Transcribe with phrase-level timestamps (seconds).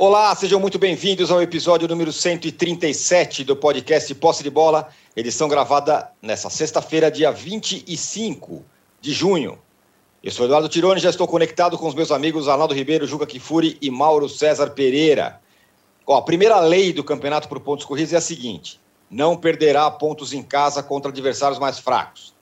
[0.00, 6.08] Olá, sejam muito bem-vindos ao episódio número 137 do podcast Posse de Bola, edição gravada
[6.22, 8.64] nessa sexta-feira, dia 25
[9.00, 9.58] de junho.
[10.22, 13.76] Eu sou Eduardo Tironi, já estou conectado com os meus amigos Arnaldo Ribeiro, Juca Kifuri
[13.82, 15.40] e Mauro César Pereira.
[16.06, 18.80] Ó, a primeira lei do campeonato por pontos corridos é a seguinte:
[19.10, 22.32] não perderá pontos em casa contra adversários mais fracos.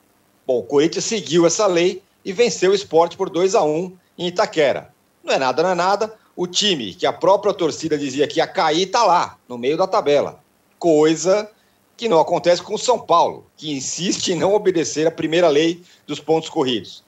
[0.47, 4.27] Bom, o Corinthians seguiu essa lei e venceu o esporte por 2 a 1 em
[4.27, 4.95] Itaquera.
[5.25, 8.47] Não é nada, não é nada o time que a própria torcida dizia que ia
[8.47, 10.39] cair está lá, no meio da tabela.
[10.79, 11.51] Coisa
[11.97, 15.83] que não acontece com o São Paulo, que insiste em não obedecer a primeira lei
[16.07, 17.03] dos pontos corridos.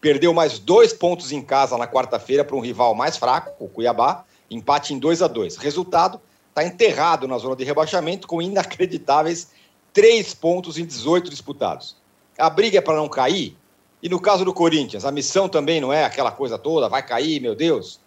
[0.00, 4.24] Perdeu mais dois pontos em casa na quarta-feira para um rival mais fraco, o Cuiabá,
[4.50, 9.52] empate em 2 a 2 Resultado, está enterrado na zona de rebaixamento com inacreditáveis
[9.92, 11.96] três pontos em 18 disputados.
[12.36, 13.56] A briga é para não cair,
[14.02, 17.40] e no caso do Corinthians, a missão também não é aquela coisa toda, vai cair,
[17.40, 18.00] meu Deus.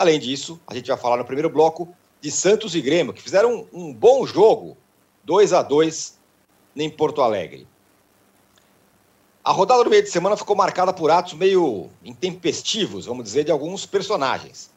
[0.00, 1.86] Além disso, a gente vai falar no primeiro bloco
[2.22, 4.74] de Santos e Grêmio, que fizeram um, um bom jogo,
[5.24, 6.18] 2 a 2
[6.74, 7.68] em Porto Alegre.
[9.44, 13.52] A rodada do meio de semana ficou marcada por atos meio intempestivos, vamos dizer, de
[13.52, 14.70] alguns personagens.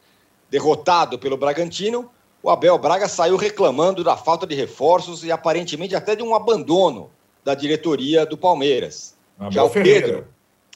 [0.49, 2.11] Derrotado pelo Bragantino,
[2.43, 7.09] o Abel Braga saiu reclamando da falta de reforços e aparentemente até de um abandono
[7.45, 9.15] da diretoria do Palmeiras.
[9.39, 10.05] Abel Já o Ferreira.
[10.05, 10.27] Pedro,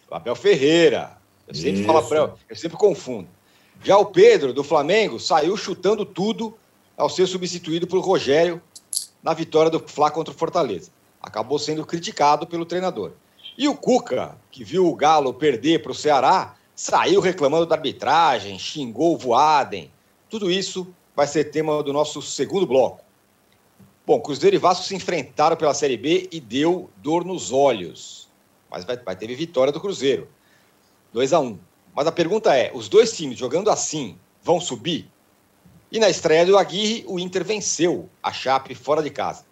[0.09, 1.85] o Abel Ferreira, eu sempre Isso.
[1.85, 3.35] falo pra, eu sempre confundo.
[3.83, 6.57] Já o Pedro, do Flamengo, saiu chutando tudo
[6.95, 8.61] ao ser substituído por Rogério
[9.21, 10.91] na vitória do Fla contra o Fortaleza.
[11.21, 13.11] Acabou sendo criticado pelo treinador.
[13.57, 18.59] E o Cuca, que viu o Galo perder para o Ceará, saiu reclamando da arbitragem,
[18.59, 19.91] xingou o Voaden.
[20.29, 23.03] Tudo isso vai ser tema do nosso segundo bloco.
[24.05, 28.29] Bom, Cruzeiro e Vasco se enfrentaram pela Série B e deu dor nos olhos.
[28.69, 30.29] Mas vai, vai vitória do Cruzeiro.
[31.11, 31.59] 2 a 1 um.
[31.97, 35.09] Mas a pergunta é: os dois times jogando assim vão subir?
[35.91, 39.43] E na estreia do Aguirre, o Inter venceu a Chape fora de casa.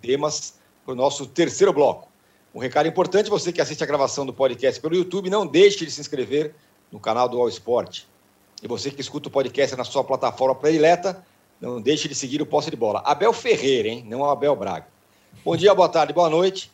[0.00, 2.08] Temas para o nosso terceiro bloco.
[2.54, 5.90] Um recado importante: você que assiste a gravação do podcast pelo YouTube, não deixe de
[5.90, 6.54] se inscrever
[6.90, 8.04] no canal do All Sport.
[8.62, 11.22] E você que escuta o podcast na sua plataforma predileta,
[11.60, 13.02] não deixe de seguir o Posse de Bola.
[13.04, 14.06] Abel Ferreira, hein?
[14.08, 14.86] Não Abel Braga.
[15.44, 16.72] Bom dia, boa tarde, boa noite.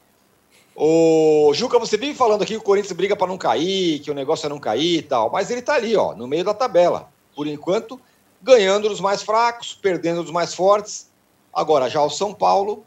[0.78, 4.14] Ô, Juca, você vive falando aqui que o Corinthians briga para não cair, que o
[4.14, 7.08] negócio é não cair e tal, mas ele está ali, ó, no meio da tabela.
[7.34, 7.98] Por enquanto,
[8.42, 11.10] ganhando dos mais fracos, perdendo dos mais fortes.
[11.50, 12.84] Agora, já o São Paulo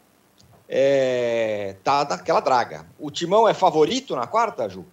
[0.68, 2.86] é, tá daquela draga.
[2.96, 4.88] O Timão é favorito na quarta, Juca?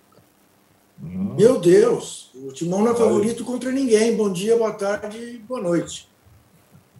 [1.00, 4.16] Meu Deus, o Timão não é favorito contra ninguém.
[4.16, 6.10] Bom dia, boa tarde, boa noite.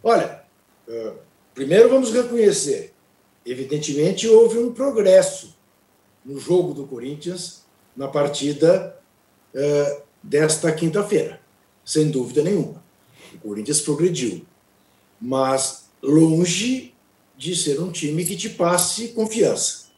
[0.04, 0.44] Olha,
[0.88, 1.12] eh,
[1.52, 2.94] primeiro vamos reconhecer,
[3.44, 5.57] evidentemente houve um progresso
[6.28, 7.64] no jogo do Corinthians
[7.96, 8.94] na partida
[9.54, 11.40] uh, desta quinta-feira,
[11.82, 12.84] sem dúvida nenhuma.
[13.36, 14.44] O Corinthians progrediu,
[15.18, 16.94] mas longe
[17.36, 19.88] de ser um time que te passe confiança.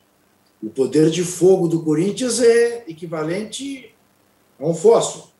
[0.63, 3.93] O poder de fogo do Corinthians é equivalente
[4.59, 5.31] a um fósforo.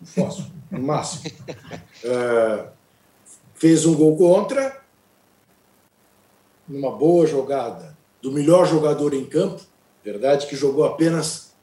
[0.00, 1.24] Um fósforo, no máximo.
[2.04, 2.68] Uh,
[3.54, 4.80] fez um gol contra,
[6.68, 9.62] numa boa jogada do melhor jogador em campo,
[10.04, 11.54] Verdade que jogou apenas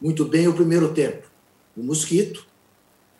[0.00, 1.28] muito bem o primeiro tempo.
[1.76, 2.44] O Mosquito,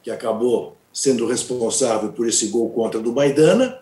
[0.03, 3.81] que acabou sendo responsável por esse gol contra do Maidana,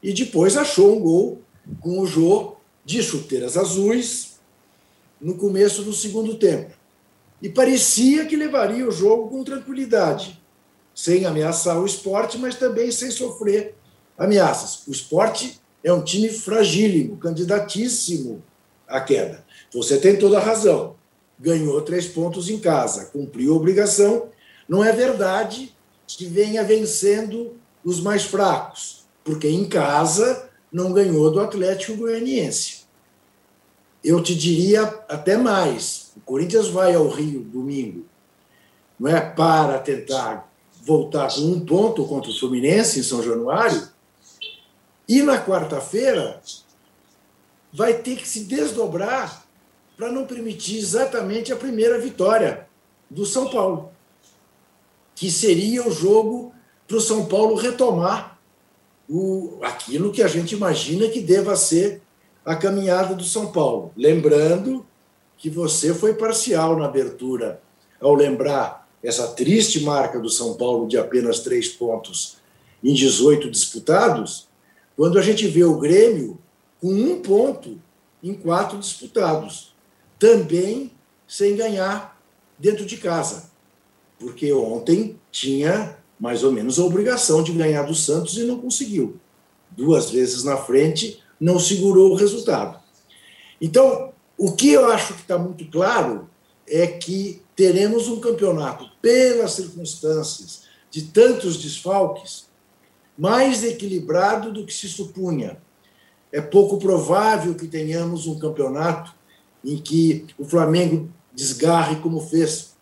[0.00, 1.42] e depois achou um gol
[1.80, 4.38] com o Jô de chuteiras azuis
[5.20, 6.72] no começo do segundo tempo.
[7.42, 10.40] E parecia que levaria o jogo com tranquilidade,
[10.94, 13.74] sem ameaçar o esporte, mas também sem sofrer
[14.16, 14.86] ameaças.
[14.86, 18.40] O esporte é um time fragílimo, candidatíssimo
[18.86, 19.44] à queda.
[19.72, 20.96] Você tem toda a razão.
[21.38, 24.28] Ganhou três pontos em casa, cumpriu a obrigação.
[24.68, 25.74] Não é verdade
[26.06, 32.86] que venha vencendo os mais fracos, porque em casa não ganhou do Atlético Goianiense.
[34.02, 38.06] Eu te diria até mais: o Corinthians vai ao Rio domingo,
[38.98, 40.50] não é para tentar
[40.82, 43.88] voltar com um ponto contra o Fluminense em São Januário,
[45.06, 46.40] e na quarta-feira
[47.72, 49.46] vai ter que se desdobrar
[49.98, 52.68] para não permitir exatamente a primeira vitória
[53.10, 53.90] do São Paulo,
[55.16, 56.54] que seria o jogo
[56.86, 58.38] para o São Paulo retomar
[59.10, 62.00] o, aquilo que a gente imagina que deva ser
[62.44, 63.90] a caminhada do São Paulo.
[63.96, 64.86] Lembrando
[65.36, 67.60] que você foi parcial na abertura
[68.00, 72.36] ao lembrar essa triste marca do São Paulo de apenas três pontos
[72.84, 74.46] em 18 disputados,
[74.96, 76.38] quando a gente vê o Grêmio
[76.80, 77.80] com um ponto
[78.22, 79.67] em quatro disputados
[80.18, 80.92] também
[81.26, 82.20] sem ganhar
[82.58, 83.50] dentro de casa,
[84.18, 89.20] porque ontem tinha mais ou menos a obrigação de ganhar do Santos e não conseguiu.
[89.70, 92.80] Duas vezes na frente, não segurou o resultado.
[93.60, 96.28] Então, o que eu acho que está muito claro
[96.66, 102.46] é que teremos um campeonato, pelas circunstâncias de tantos desfalques,
[103.16, 105.60] mais equilibrado do que se supunha.
[106.32, 109.14] É pouco provável que tenhamos um campeonato
[109.64, 112.76] em que o Flamengo desgarre como fez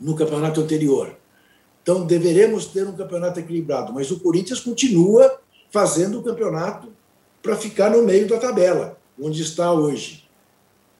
[0.00, 1.16] no campeonato anterior.
[1.82, 5.40] Então, deveremos ter um campeonato equilibrado, mas o Corinthians continua
[5.70, 6.88] fazendo o campeonato
[7.42, 10.28] para ficar no meio da tabela, onde está hoje.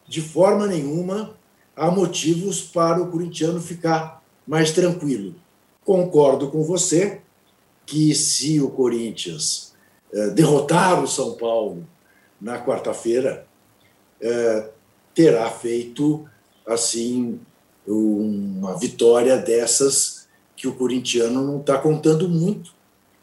[0.09, 1.37] De forma nenhuma
[1.77, 5.35] há motivos para o corintiano ficar mais tranquilo.
[5.85, 7.21] Concordo com você
[7.87, 9.75] que se o Corinthians
[10.13, 11.87] eh, derrotar o São Paulo
[12.41, 13.47] na quarta-feira,
[14.21, 14.69] eh,
[15.15, 16.27] terá feito
[16.67, 17.41] assim
[17.87, 22.73] uma vitória dessas que o corintiano não está contando muito,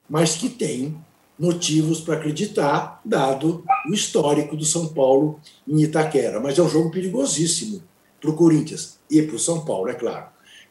[0.10, 0.98] mas que tem
[1.38, 6.40] motivos para acreditar, dado o histórico do São Paulo em Itaquera.
[6.42, 7.82] Mas é um jogo perigosíssimo
[8.20, 10.28] para o Corinthians e para o São Paulo, é claro,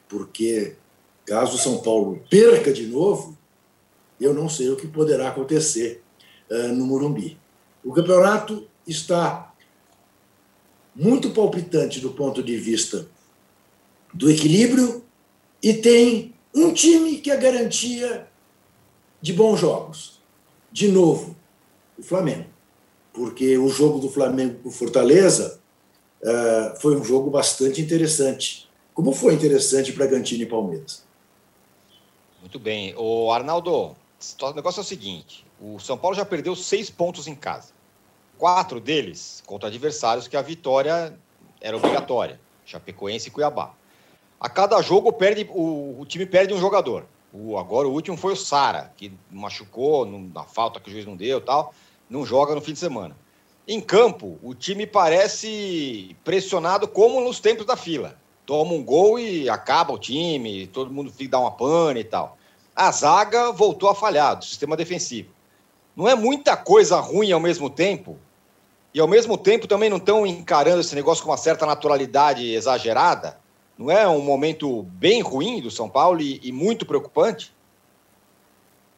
[0.07, 0.75] porque
[1.25, 3.35] caso o São Paulo perca de novo,
[4.21, 6.03] eu não sei o que poderá acontecer
[6.51, 7.37] uh, no Morumbi.
[7.83, 9.48] O campeonato está
[10.99, 13.07] muito palpitante do ponto de vista
[14.13, 15.05] do equilíbrio
[15.63, 18.27] e tem um time que é garantia
[19.21, 20.19] de bons jogos.
[20.69, 21.37] De novo,
[21.97, 22.47] o Flamengo.
[23.13, 25.61] Porque o jogo do Flamengo com Fortaleza
[26.21, 28.69] uh, foi um jogo bastante interessante.
[28.93, 31.03] Como foi interessante para Gantini e Palmeiras.
[32.41, 32.93] Muito bem.
[32.97, 33.95] O Arnaldo,
[34.41, 37.78] o negócio é o seguinte: o São Paulo já perdeu seis pontos em casa.
[38.39, 41.13] Quatro deles contra adversários que a vitória
[41.59, 42.39] era obrigatória.
[42.65, 43.73] Chapecoense e Cuiabá.
[44.39, 47.05] A cada jogo perde, o, o time perde um jogador.
[47.33, 51.17] O, agora o último foi o Sara, que machucou na falta que o juiz não
[51.17, 51.73] deu tal,
[52.09, 53.13] não joga no fim de semana.
[53.67, 58.17] Em campo, o time parece pressionado como nos tempos da fila.
[58.45, 62.37] Toma um gol e acaba o time, todo mundo fica dá uma pane e tal.
[62.73, 65.29] A zaga voltou a falhar do sistema defensivo.
[65.93, 68.17] Não é muita coisa ruim ao mesmo tempo,
[68.93, 73.37] e ao mesmo tempo também não estão encarando esse negócio com uma certa naturalidade exagerada.
[73.77, 77.53] Não é um momento bem ruim do São Paulo e, e muito preocupante?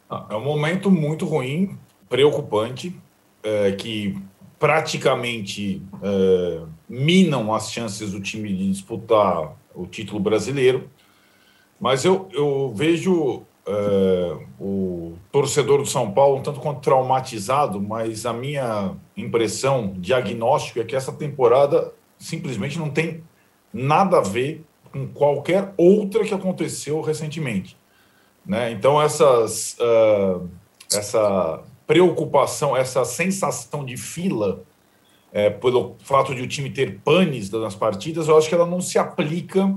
[0.09, 1.77] Ah, é um momento muito ruim,
[2.09, 2.95] preocupante,
[3.43, 4.17] é, que
[4.59, 10.89] praticamente é, minam as chances do time de disputar o título brasileiro.
[11.79, 18.25] Mas eu, eu vejo é, o torcedor do São Paulo um tanto quanto traumatizado, mas
[18.25, 23.23] a minha impressão, diagnóstico, é que essa temporada simplesmente não tem
[23.73, 27.77] nada a ver com qualquer outra que aconteceu recentemente.
[28.45, 28.71] Né?
[28.71, 30.49] Então, essas, uh,
[30.93, 34.63] essa preocupação, essa sensação de fila,
[35.31, 38.81] é, pelo fato de o time ter panes nas partidas, eu acho que ela não
[38.81, 39.73] se aplica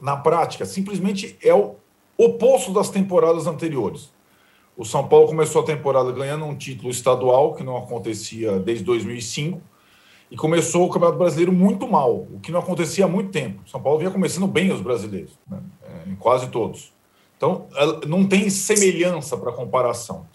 [0.00, 0.66] na prática.
[0.66, 1.76] Simplesmente é o
[2.16, 4.12] oposto das temporadas anteriores.
[4.76, 9.60] O São Paulo começou a temporada ganhando um título estadual, que não acontecia desde 2005
[10.30, 13.62] e começou o Campeonato Brasileiro muito mal, o que não acontecia há muito tempo.
[13.68, 15.60] São Paulo vinha começando bem os brasileiros, né?
[15.82, 16.92] É, em quase todos.
[17.36, 17.66] Então,
[18.08, 20.26] não tem semelhança para comparação.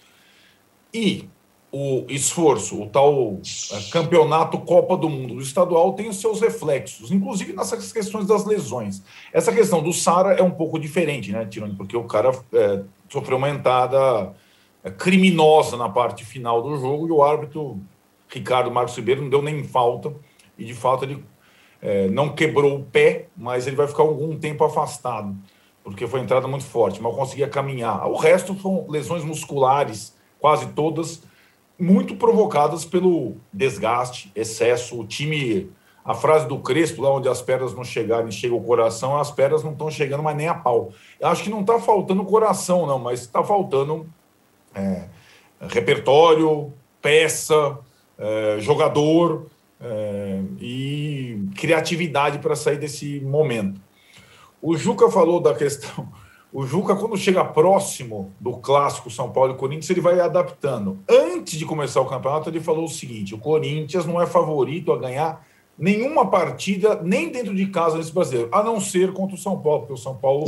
[0.93, 1.27] E
[1.71, 3.39] o esforço, o tal
[3.71, 8.45] é, campeonato Copa do Mundo do estadual tem os seus reflexos, inclusive nessas questões das
[8.45, 9.03] lesões.
[9.31, 11.75] Essa questão do Sara é um pouco diferente, né, Tirone?
[11.75, 14.33] Porque o cara é, sofreu uma entrada
[14.83, 17.79] é, criminosa na parte final do jogo e o árbitro
[18.27, 20.13] Ricardo Marcos Ribeiro não deu nem falta,
[20.57, 21.23] e de fato ele
[21.81, 25.35] é, não quebrou o pé, mas ele vai ficar algum tempo afastado,
[25.83, 28.07] porque foi entrada muito forte, mal conseguia caminhar.
[28.07, 31.21] O resto são lesões musculares, quase todas,
[31.79, 34.99] muito provocadas pelo desgaste, excesso.
[34.99, 35.71] O time,
[36.03, 39.63] a frase do Crespo, lá onde as pernas não chegarem, chega o coração, as pernas
[39.63, 40.91] não estão chegando mais nem a pau.
[41.19, 44.05] Eu acho que não está faltando coração, não, mas está faltando
[44.75, 45.05] é,
[45.61, 47.79] repertório, peça,
[48.17, 49.47] é, jogador
[49.79, 53.79] é, e criatividade para sair desse momento.
[54.61, 56.07] O Juca falou da questão.
[56.51, 60.97] O Juca, quando chega próximo do clássico São Paulo e Corinthians, ele vai adaptando.
[61.07, 64.97] Antes de começar o campeonato, ele falou o seguinte: o Corinthians não é favorito a
[64.97, 65.45] ganhar
[65.77, 69.81] nenhuma partida, nem dentro de casa nesse brasileiro, a não ser contra o São Paulo,
[69.81, 70.45] porque o São Paulo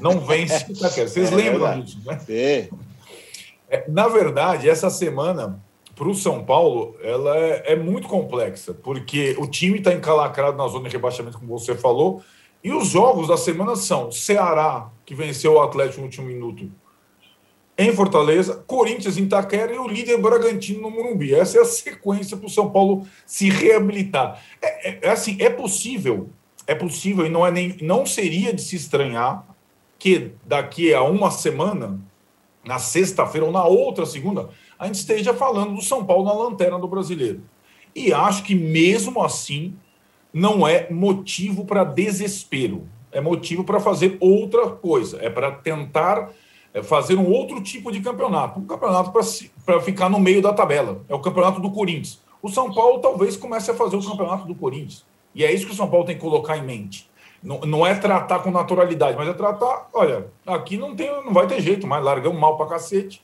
[0.00, 0.66] não vence.
[0.74, 2.18] Vocês é lembram disso, né?
[2.28, 5.62] É, na verdade, essa semana
[5.94, 10.66] para o São Paulo, ela é, é, muito complexa, porque o time está encalacrado na
[10.66, 12.22] zona de rebaixamento, como você falou,
[12.64, 16.68] E os jogos da semana são Ceará, que venceu o Atlético no último minuto
[17.76, 21.34] em Fortaleza, Corinthians em Itaquera e o líder Bragantino no Morumbi.
[21.34, 24.40] Essa é a sequência para o São Paulo se reabilitar.
[24.62, 26.30] É, é, é, assim, é possível,
[26.66, 29.44] é possível e não é nem não seria de se estranhar
[29.98, 32.00] que daqui a uma semana,
[32.64, 36.78] na sexta-feira ou na outra segunda, a gente esteja falando do São Paulo na lanterna
[36.78, 37.42] do Brasileiro.
[37.94, 39.74] E acho que mesmo assim
[40.34, 46.30] não é motivo para desespero, é motivo para fazer outra coisa, é para tentar
[46.74, 49.12] é fazer um outro tipo de campeonato, um campeonato
[49.64, 51.02] para ficar no meio da tabela.
[51.08, 52.20] É o campeonato do Corinthians.
[52.42, 55.06] O São Paulo talvez comece a fazer o campeonato do Corinthians.
[55.32, 57.08] E é isso que o São Paulo tem que colocar em mente.
[57.40, 61.46] Não, não é tratar com naturalidade, mas é tratar, olha, aqui não tem, não vai
[61.46, 63.22] ter jeito mais, largamos mal para cacete,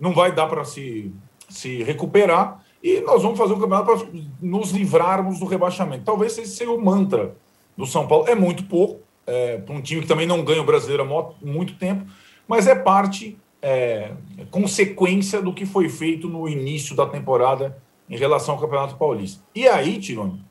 [0.00, 1.12] não vai dar para se,
[1.50, 4.08] se recuperar e nós vamos fazer um campeonato para
[4.40, 6.04] nos livrarmos do rebaixamento.
[6.04, 7.34] Talvez esse seja o mantra
[7.76, 8.28] do São Paulo.
[8.28, 11.74] É muito pouco, é, para um time que também não ganha o brasileiro há muito
[11.74, 12.06] tempo,
[12.46, 14.12] mas é parte, é,
[14.52, 17.76] consequência do que foi feito no início da temporada
[18.08, 19.42] em relação ao Campeonato Paulista.
[19.52, 20.44] E aí, Tirone,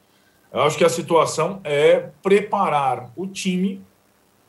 [0.51, 3.82] eu acho que a situação é preparar o time,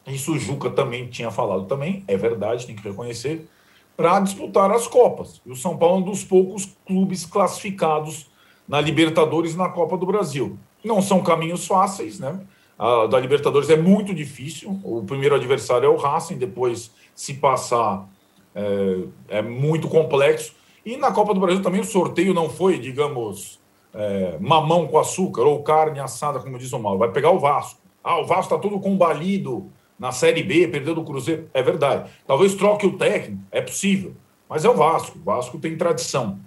[0.08, 3.48] isso o Juca também tinha falado também, é verdade, tem que reconhecer,
[3.96, 5.40] para disputar as Copas.
[5.44, 8.26] E o São Paulo é um dos poucos clubes classificados
[8.68, 10.58] na Libertadores e na Copa do Brasil.
[10.84, 12.38] Não são caminhos fáceis, né?
[12.78, 14.78] A da Libertadores é muito difícil.
[14.84, 18.06] O primeiro adversário é o Racing, depois se passar
[18.54, 18.98] é,
[19.28, 20.54] é, muito complexo.
[20.84, 23.58] E na Copa do Brasil também o sorteio não foi, digamos,
[23.94, 26.98] é, mamão com açúcar ou carne assada, como diz o Mauro.
[26.98, 27.80] Vai pegar o Vasco.
[28.04, 31.48] Ah, o Vasco está todo combalido na Série B, perdeu do Cruzeiro.
[31.54, 32.10] É verdade.
[32.26, 34.14] Talvez troque o técnico, é possível.
[34.48, 35.18] Mas é o Vasco.
[35.18, 36.38] O Vasco tem tradição.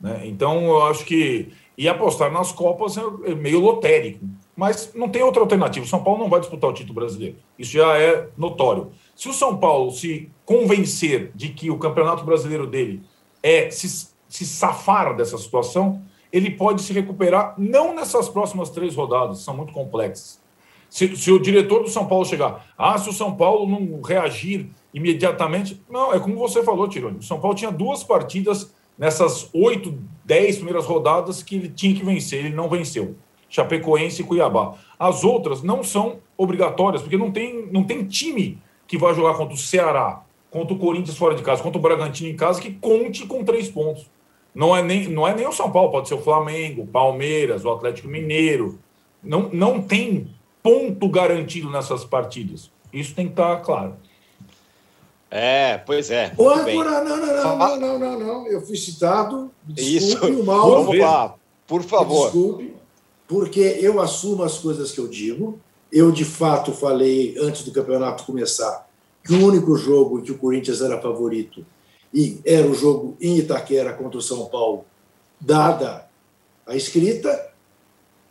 [0.00, 0.22] Né?
[0.24, 1.52] Então, eu acho que.
[1.76, 4.24] E apostar nas Copas é meio lotérico.
[4.56, 5.84] Mas não tem outra alternativa.
[5.84, 7.36] O São Paulo não vai disputar o título brasileiro.
[7.58, 8.92] Isso já é notório.
[9.16, 13.02] Se o São Paulo se convencer de que o Campeonato Brasileiro dele
[13.42, 16.00] é se, se safar dessa situação,
[16.32, 20.40] ele pode se recuperar não nessas próximas três rodadas, são muito complexas.
[20.94, 24.70] Se, se, o diretor do São Paulo chegar, ah, se o São Paulo não reagir
[24.94, 27.18] imediatamente, não, é como você falou, Tironi.
[27.18, 32.04] O São Paulo tinha duas partidas nessas oito, dez primeiras rodadas que ele tinha que
[32.04, 33.16] vencer, ele não venceu.
[33.48, 34.74] Chapecoense e Cuiabá.
[34.96, 39.52] As outras não são obrigatórias, porque não tem, não tem time que vai jogar contra
[39.52, 43.26] o Ceará, contra o Corinthians fora de casa, contra o Bragantino em casa, que conte
[43.26, 44.08] com três pontos.
[44.54, 47.64] Não é nem, não é nem o São Paulo, pode ser o Flamengo, o Palmeiras,
[47.64, 48.78] o Atlético Mineiro.
[49.20, 50.28] Não, não tem
[50.64, 52.70] ponto garantido nessas partidas.
[52.90, 53.96] Isso tem que estar claro.
[55.30, 56.32] É, pois é.
[56.38, 58.46] Ô, Agora, não, não, não, não, não, não, não.
[58.46, 59.50] Eu fui citado.
[59.64, 60.44] Desculpe, Isso.
[60.44, 61.34] Mal, Vamos lá,
[61.66, 62.30] por favor.
[62.30, 62.74] Desculpe,
[63.28, 65.58] porque eu assumo as coisas que eu digo.
[65.92, 68.88] Eu, de fato, falei antes do campeonato começar
[69.22, 71.64] que o único jogo em que o Corinthians era favorito
[72.12, 74.84] e era o jogo em Itaquera contra o São Paulo,
[75.40, 76.08] dada
[76.66, 77.53] a escrita,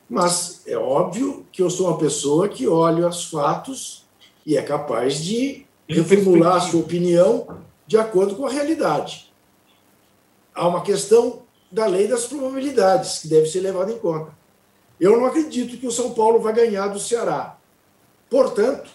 [0.09, 4.05] mas é óbvio que eu sou uma pessoa que olha os fatos
[4.45, 7.57] e é capaz de reformular a sua opinião
[7.87, 9.31] de acordo com a realidade.
[10.53, 14.31] Há uma questão da lei das probabilidades que deve ser levada em conta.
[14.99, 17.57] Eu não acredito que o São Paulo vai ganhar do Ceará.
[18.29, 18.89] Portanto,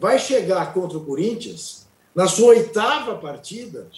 [0.00, 3.88] vai chegar contra o Corinthians na sua oitava partida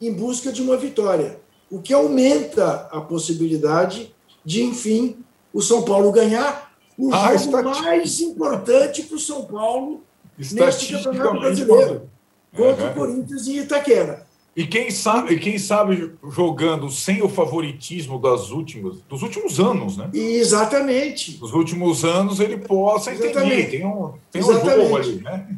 [0.00, 5.24] em busca de uma vitória, o que aumenta a possibilidade de, enfim,
[5.56, 10.02] o São Paulo ganhar o ah, jogo mais importante para o São Paulo
[10.38, 12.10] neste campeonato brasileiro,
[12.54, 12.90] contra uhum.
[12.90, 14.26] o Corinthians em Itaquera.
[14.54, 20.10] E quem sabe, quem sabe jogando sem o favoritismo das últimas, dos últimos anos, né?
[20.12, 21.38] Exatamente.
[21.40, 23.54] Nos últimos anos ele possa Exatamente.
[23.54, 23.70] entender.
[23.70, 25.56] Tem um, tem um jogo ali, né?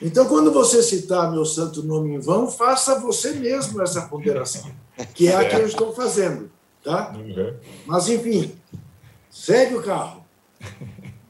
[0.00, 4.70] Então, quando você citar meu santo nome em vão, faça você mesmo essa ponderação,
[5.14, 6.50] que é a que eu estou fazendo,
[6.82, 7.14] tá?
[7.14, 7.54] Uhum.
[7.86, 8.52] Mas, enfim,
[9.34, 10.24] segue o carro.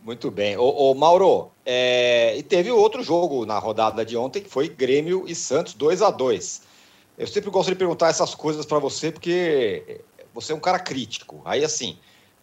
[0.02, 0.56] Muito bem.
[0.58, 2.36] Ô, Mauro, é...
[2.36, 6.10] e teve outro jogo na rodada de ontem, que foi Grêmio e Santos 2 a
[6.10, 6.74] 2
[7.16, 10.00] eu sempre gosto de perguntar essas coisas para você, porque
[10.32, 11.40] você é um cara crítico.
[11.44, 11.96] Aí, assim,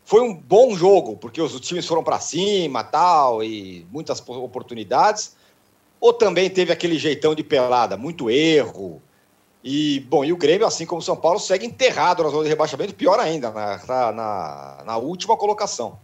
[0.06, 5.36] foi um bom jogo, porque os times foram para cima tal, e muitas oportunidades.
[6.00, 9.02] Ou também teve aquele jeitão de pelada, muito erro.
[9.64, 12.50] E, bom, e o Grêmio, assim como o São Paulo, segue enterrado na zona de
[12.50, 16.00] rebaixamento, pior ainda, na, na, na última colocação.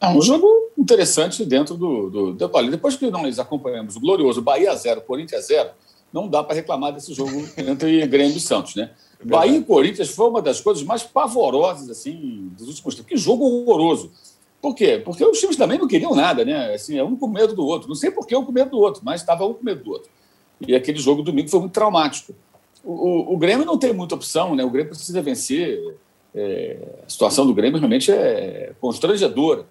[0.00, 0.46] É um jogo
[0.78, 2.70] interessante dentro do, do, do.
[2.70, 5.70] Depois que nós acompanhamos o glorioso Bahia 0, Corinthians 0
[6.12, 8.90] não dá para reclamar desse jogo entre Grêmio e Santos, né?
[9.20, 13.08] É Bahia e Corinthians foi uma das coisas mais pavorosas assim dos últimos tempos.
[13.10, 14.10] Que jogo horroroso.
[14.60, 15.00] Por quê?
[15.02, 16.74] Porque os times também não queriam nada, né?
[16.74, 17.88] Assim, é um com medo do outro.
[17.88, 19.90] Não sei por que um com medo do outro, mas estava um com medo do
[19.92, 20.10] outro.
[20.66, 22.34] E aquele jogo domingo foi muito traumático.
[22.84, 24.64] O, o, o Grêmio não tem muita opção, né?
[24.64, 25.96] O Grêmio precisa vencer.
[26.34, 26.76] É,
[27.06, 29.66] a situação do Grêmio realmente é constrangedora.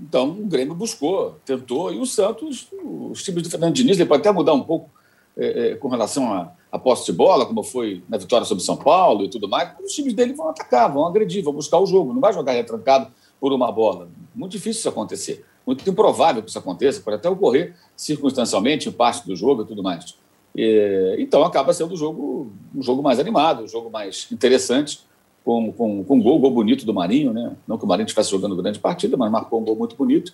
[0.00, 2.68] Então, o Grêmio buscou, tentou, e o Santos,
[3.10, 4.88] os times do Fernando Diniz, ele pode até mudar um pouco
[5.36, 8.76] é, é, com relação à, à posse de bola, como foi na vitória sobre São
[8.76, 12.12] Paulo e tudo mais, os times dele vão atacar, vão agredir, vão buscar o jogo,
[12.12, 14.08] não vai jogar retrancado por uma bola.
[14.34, 19.26] Muito difícil isso acontecer, muito improvável que isso aconteça, pode até ocorrer circunstancialmente em parte
[19.26, 20.14] do jogo e tudo mais.
[20.56, 25.00] E, então, acaba sendo um jogo, um jogo mais animado, um jogo mais interessante,
[25.44, 27.54] com, com, com um gol, gol bonito do Marinho, né?
[27.66, 30.32] Não que o Marinho estivesse jogando grande partida, mas marcou um gol muito bonito.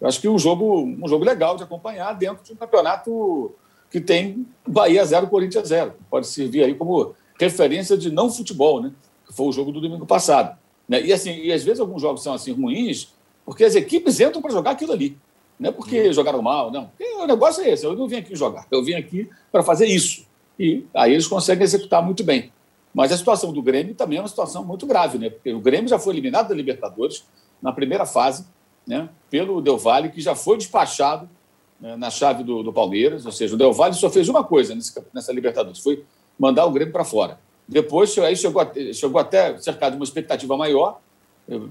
[0.00, 3.54] Eu acho que um jogo, um jogo legal de acompanhar dentro de um campeonato
[3.90, 5.92] que tem Bahia 0, Corinthians 0.
[6.08, 8.90] Pode servir aí como referência de não futebol, né?
[9.26, 10.56] Que foi o jogo do domingo passado.
[10.88, 11.02] Né?
[11.02, 13.12] E assim, e às vezes alguns jogos são assim ruins,
[13.44, 15.16] porque as equipes entram para jogar aquilo ali.
[15.58, 16.12] Não é porque uhum.
[16.12, 16.86] jogaram mal, não.
[16.86, 17.84] Porque o negócio é esse.
[17.84, 20.26] Eu não vim aqui jogar, eu vim aqui para fazer isso.
[20.58, 22.52] E aí eles conseguem executar muito bem.
[22.94, 25.30] Mas a situação do Grêmio também é uma situação muito grave, né?
[25.30, 27.24] Porque o Grêmio já foi eliminado da Libertadores
[27.60, 28.44] na primeira fase,
[28.86, 29.08] né?
[29.30, 31.28] Pelo Del Valle, que já foi despachado
[31.80, 33.24] né, na chave do, do, Palmeiras.
[33.24, 36.04] Ou seja, o Del Valle só fez uma coisa nesse, nessa Libertadores, foi
[36.38, 37.38] mandar o Grêmio para fora.
[37.66, 41.00] Depois, aí chegou, chegou até cercado de uma expectativa maior.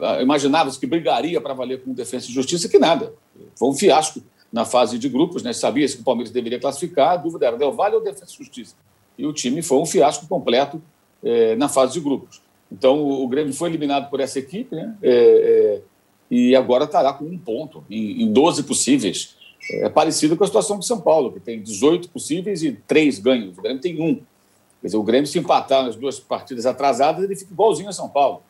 [0.02, 3.14] Ah, imaginava-se que brigaria para valer com Defesa e Justiça, que nada.
[3.56, 5.54] Foi um fiasco na fase de grupos, né?
[5.54, 8.76] Sabia-se que o Palmeiras deveria classificar, a dúvida era Del Valle ou Defesa e Justiça.
[9.18, 10.82] E o time foi um fiasco completo
[11.24, 12.42] é, na fase de grupos.
[12.72, 14.96] Então, o, Grêmio foi eliminado por essa equipe, né?
[15.02, 15.82] É, é,
[16.30, 19.36] e agora estará com um ponto em, em 12 possíveis.
[19.70, 23.58] É parecido com a situação de São Paulo, que tem 18 possíveis e 3 ganhos.
[23.58, 24.16] O Grêmio tem um.
[24.16, 28.10] Quer dizer, o Grêmio, se empatar nas duas partidas atrasadas, ele fica igualzinho a São
[28.10, 28.42] Paulo.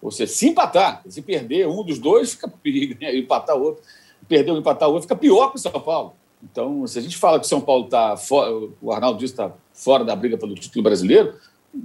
[0.00, 3.16] Ou seja, se empatar, se perder um dos dois, fica perigo, né?
[3.16, 3.82] empatar o outro.
[4.28, 6.14] Perder ou empatar o outro, fica pior que o São Paulo.
[6.42, 10.04] Então, se a gente fala que o São Paulo está fora, o Arnaldo está fora
[10.04, 11.34] da briga pelo título brasileiro,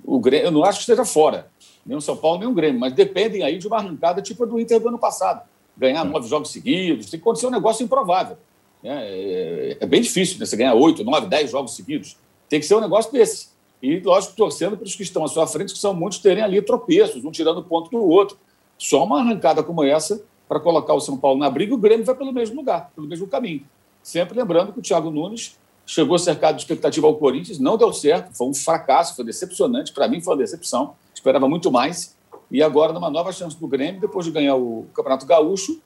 [0.04, 1.48] o Grêmio, eu não acho que esteja fora,
[1.86, 4.48] nem o São Paulo, nem o Grêmio, mas dependem aí de uma arrancada tipo a
[4.48, 5.42] do Inter do ano passado.
[5.78, 6.10] Ganhar é.
[6.10, 8.38] nove jogos seguidos, tem que acontecer um negócio improvável.
[8.82, 9.06] Né?
[9.08, 10.46] É, é bem difícil né?
[10.46, 12.18] você ganhar oito, nove, dez jogos seguidos.
[12.48, 13.50] Tem que ser um negócio desse.
[13.86, 16.60] E, lógico, torcendo para os que estão à sua frente, que são muitos, terem ali
[16.60, 18.36] tropeços, um tirando ponto do outro.
[18.80, 22.16] Só uma arrancada como essa para colocar o São Paulo na briga, o Grêmio vai
[22.16, 23.64] pelo mesmo lugar, pelo mesmo caminho.
[24.02, 28.36] Sempre lembrando que o Thiago Nunes chegou cercado de expectativa ao Corinthians, não deu certo,
[28.36, 29.94] foi um fracasso, foi decepcionante.
[29.94, 30.96] Para mim, foi uma decepção.
[31.14, 32.18] Esperava muito mais.
[32.50, 35.80] E agora, numa nova chance do Grêmio, depois de ganhar o Campeonato Gaúcho,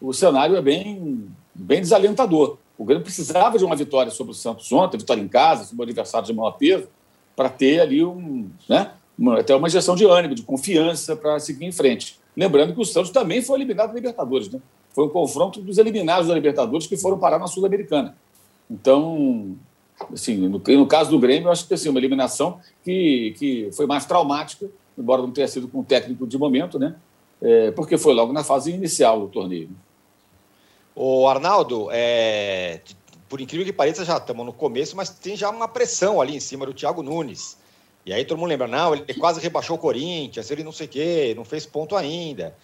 [0.00, 2.58] o cenário é bem, bem desalentador.
[2.76, 5.84] O Grêmio precisava de uma vitória sobre o Santos ontem, vitória em casa, sobre o
[5.84, 6.88] adversário de maior peso,
[7.36, 11.64] para ter ali um, né, uma, até uma injeção de ânimo, de confiança para seguir
[11.64, 12.18] em frente.
[12.36, 14.50] Lembrando que o Santos também foi eliminado da Libertadores.
[14.50, 14.60] Né?
[14.92, 18.16] Foi um confronto dos eliminados da Libertadores que foram parar na Sul-Americana.
[18.70, 19.56] Então,
[20.12, 23.86] assim, no, no, caso do Grêmio, eu acho que assim, uma eliminação que, que foi
[23.86, 26.96] mais traumática, embora não tenha sido com o técnico de momento, né?
[27.42, 29.68] É, porque foi logo na fase inicial do torneio.
[30.94, 32.80] O Arnaldo, é,
[33.34, 36.38] por incrível que pareça, já estamos no começo, mas tem já uma pressão ali em
[36.38, 37.58] cima do Thiago Nunes.
[38.06, 40.88] E aí todo mundo lembra, não, ele quase rebaixou o Corinthians, ele não sei o
[40.88, 42.56] quê, não fez ponto ainda.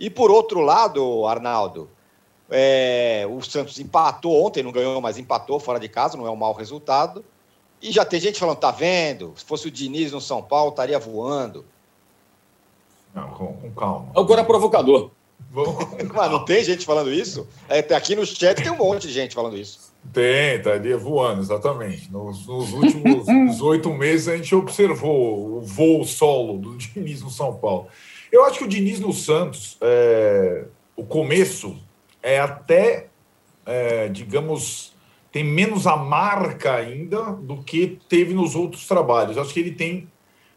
[0.00, 1.90] E por outro lado, Arnaldo,
[2.48, 6.36] é, o Santos empatou ontem, não ganhou, mas empatou fora de casa, não é um
[6.36, 7.22] mau resultado.
[7.82, 9.34] E já tem gente falando, tá vendo?
[9.36, 11.66] Se fosse o Diniz no São Paulo, estaria voando.
[13.14, 14.10] Não, com, com calma.
[14.16, 15.10] Agora é provocador.
[16.14, 17.46] Mas não tem gente falando isso?
[17.68, 19.83] É, aqui no chat tem um monte de gente falando isso.
[20.12, 22.10] Tem, estaria voando, exatamente.
[22.12, 27.54] Nos, nos últimos 18 meses a gente observou o voo solo do Diniz no São
[27.54, 27.88] Paulo.
[28.30, 30.64] Eu acho que o Diniz no Santos, é,
[30.96, 31.76] o começo
[32.22, 33.08] é até,
[33.66, 34.94] é, digamos,
[35.30, 39.36] tem menos a marca ainda do que teve nos outros trabalhos.
[39.36, 40.08] Acho que ele tem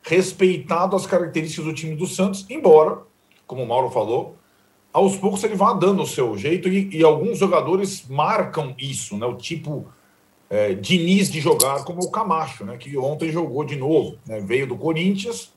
[0.03, 2.99] respeitado as características do time do Santos, embora,
[3.45, 4.36] como o Mauro falou,
[4.97, 9.27] aos poucos ele vá dando o seu jeito e, e alguns jogadores marcam isso, né?
[9.27, 9.85] O tipo
[10.49, 12.77] é, Diniz de jogar, como o Camacho, né?
[12.77, 14.39] Que ontem jogou de novo, né?
[14.39, 15.53] Veio do Corinthians,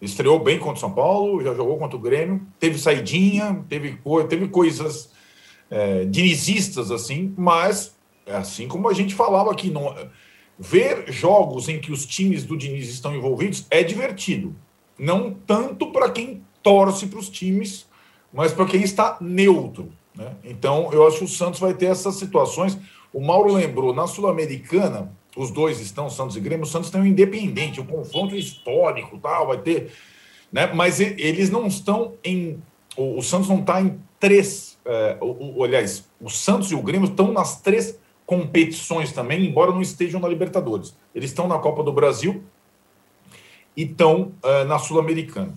[0.00, 4.46] estreou bem contra o São Paulo, já jogou contra o Grêmio, teve saidinha, teve, teve
[4.46, 5.10] coisas
[5.68, 9.92] é, dinizistas, assim, mas assim como a gente falava aqui, não,
[10.56, 14.54] ver jogos em que os times do Diniz estão envolvidos é divertido.
[14.96, 17.84] Não tanto para quem torce para os times,
[18.32, 19.90] mas para quem está neutro.
[20.14, 20.32] Né?
[20.44, 22.78] Então, eu acho que o Santos vai ter essas situações.
[23.12, 27.06] O Mauro lembrou, na Sul-Americana, os dois estão, Santos e Grêmio, o Santos tem um
[27.06, 29.92] independente, um confronto histórico, tal, vai ter.
[30.50, 30.66] Né?
[30.74, 32.62] Mas eles não estão em
[32.96, 34.78] o, Santos não está em três.
[34.84, 39.70] É, o, o, aliás, o Santos e o Grêmio estão nas três competições também, embora
[39.70, 40.96] não estejam na Libertadores.
[41.14, 42.42] Eles estão na Copa do Brasil
[43.76, 45.52] e estão é, na Sul-Americana.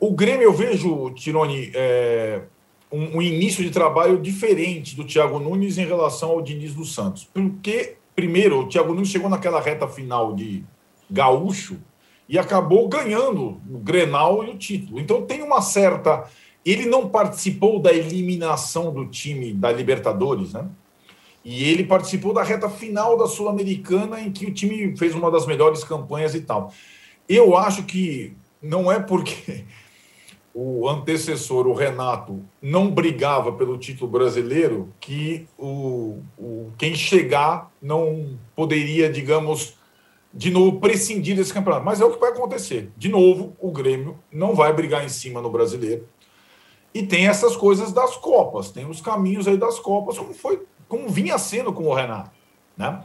[0.00, 2.42] O Grêmio, eu vejo, Tironi, é,
[2.90, 7.28] um, um, início de trabalho diferente do Thiago Nunes em relação ao Diniz dos Santos.
[7.32, 10.64] Porque, primeiro, o Thiago Nunes chegou naquela reta final de
[11.10, 11.78] gaúcho
[12.28, 15.00] e acabou ganhando o Grenal e o título.
[15.00, 16.24] Então tem uma certa.
[16.64, 20.66] Ele não participou da eliminação do time da Libertadores, né?
[21.44, 25.44] E ele participou da reta final da Sul-Americana, em que o time fez uma das
[25.44, 26.72] melhores campanhas e tal.
[27.28, 29.64] Eu acho que não é porque
[30.54, 38.38] o antecessor, o Renato, não brigava pelo título brasileiro que o, o quem chegar não
[38.54, 39.74] poderia, digamos,
[40.32, 41.84] de novo prescindir desse campeonato.
[41.84, 42.90] Mas é o que vai acontecer.
[42.96, 46.06] De novo, o Grêmio não vai brigar em cima no brasileiro.
[46.94, 51.08] E tem essas coisas das Copas, tem os caminhos aí das Copas, como foi, como
[51.08, 52.30] vinha sendo com o Renato,
[52.76, 53.02] né?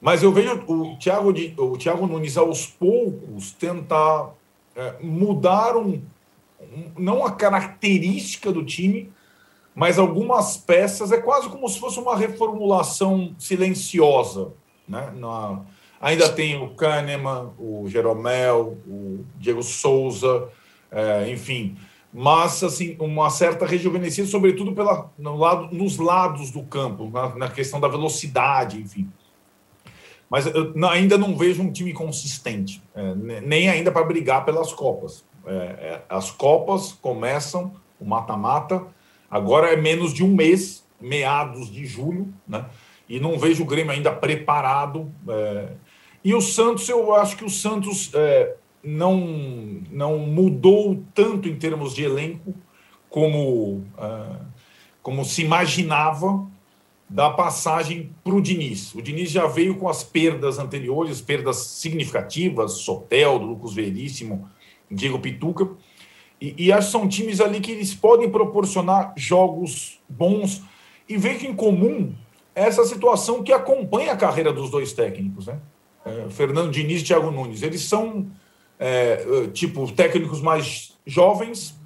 [0.00, 4.32] Mas eu vejo o Thiago, o Thiago Nunes aos poucos tentar
[4.80, 6.00] é, mudar um,
[6.98, 9.12] não a característica do time,
[9.74, 11.12] mas algumas peças.
[11.12, 14.52] É quase como se fosse uma reformulação silenciosa.
[14.88, 15.12] Né?
[15.16, 15.60] Na,
[16.00, 20.48] ainda tem o Kahneman, o Jeromel, o Diego Souza,
[20.90, 21.76] é, enfim.
[22.12, 27.48] Mas, assim, uma certa rejuvenescida, sobretudo pela, no lado, nos lados do campo, na, na
[27.48, 29.08] questão da velocidade, enfim.
[30.30, 35.24] Mas eu ainda não vejo um time consistente, é, nem ainda para brigar pelas Copas.
[35.44, 38.86] É, é, as Copas começam, o mata-mata,
[39.28, 42.64] agora é menos de um mês, meados de julho, né?
[43.08, 45.10] E não vejo o Grêmio ainda preparado.
[46.22, 48.12] E o Santos, eu acho que o Santos
[48.84, 49.16] não,
[49.90, 52.54] não mudou tanto em termos de elenco
[53.08, 53.84] como,
[55.02, 56.46] como se imaginava
[57.10, 58.94] da passagem para o Diniz.
[58.94, 64.48] O Diniz já veio com as perdas anteriores, perdas significativas, Sotel, Lucas Veríssimo,
[64.88, 65.68] Diego Pituca,
[66.40, 70.62] e, e acho que são times ali que eles podem proporcionar jogos bons
[71.08, 72.14] e vejo em comum
[72.54, 75.58] essa situação que acompanha a carreira dos dois técnicos, né?
[76.04, 77.62] É, Fernando Diniz e Thiago Nunes.
[77.62, 78.30] Eles são,
[78.78, 81.78] é, tipo, técnicos mais jovens,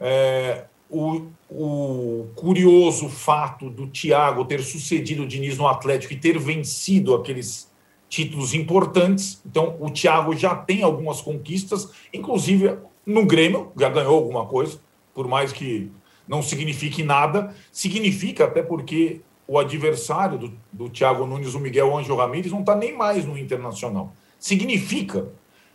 [0.00, 6.38] é, o, o curioso fato do Thiago ter sucedido o Diniz no Atlético e ter
[6.38, 7.70] vencido aqueles
[8.08, 9.40] títulos importantes.
[9.44, 14.80] Então, o Thiago já tem algumas conquistas, inclusive no Grêmio, já ganhou alguma coisa,
[15.14, 15.90] por mais que
[16.26, 17.54] não signifique nada.
[17.70, 22.74] Significa até porque o adversário do, do Thiago Nunes, o Miguel Ângelo Ramírez, não está
[22.74, 24.14] nem mais no Internacional.
[24.38, 25.28] Significa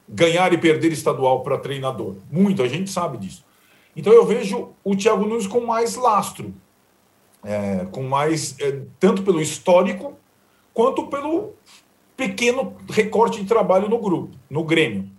[0.07, 2.15] ganhar e perder estadual para treinador.
[2.31, 3.46] Muita gente sabe disso.
[3.97, 6.53] Então eu vejo o Thiago Nunes com mais lastro,
[7.43, 10.13] é, com mais é, tanto pelo histórico
[10.71, 11.53] quanto pelo
[12.15, 15.09] pequeno recorte de trabalho no grupo, no Grêmio.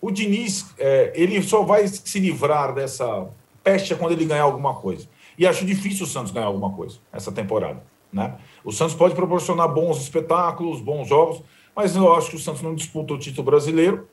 [0.00, 3.28] O Diniz, é, ele só vai se livrar dessa
[3.62, 5.06] peste quando ele ganhar alguma coisa.
[5.38, 7.84] E acho difícil o Santos ganhar alguma coisa essa temporada.
[8.10, 8.34] Né?
[8.64, 11.42] O Santos pode proporcionar bons espetáculos, bons jogos,
[11.76, 14.08] mas eu acho que o Santos não disputa o título brasileiro.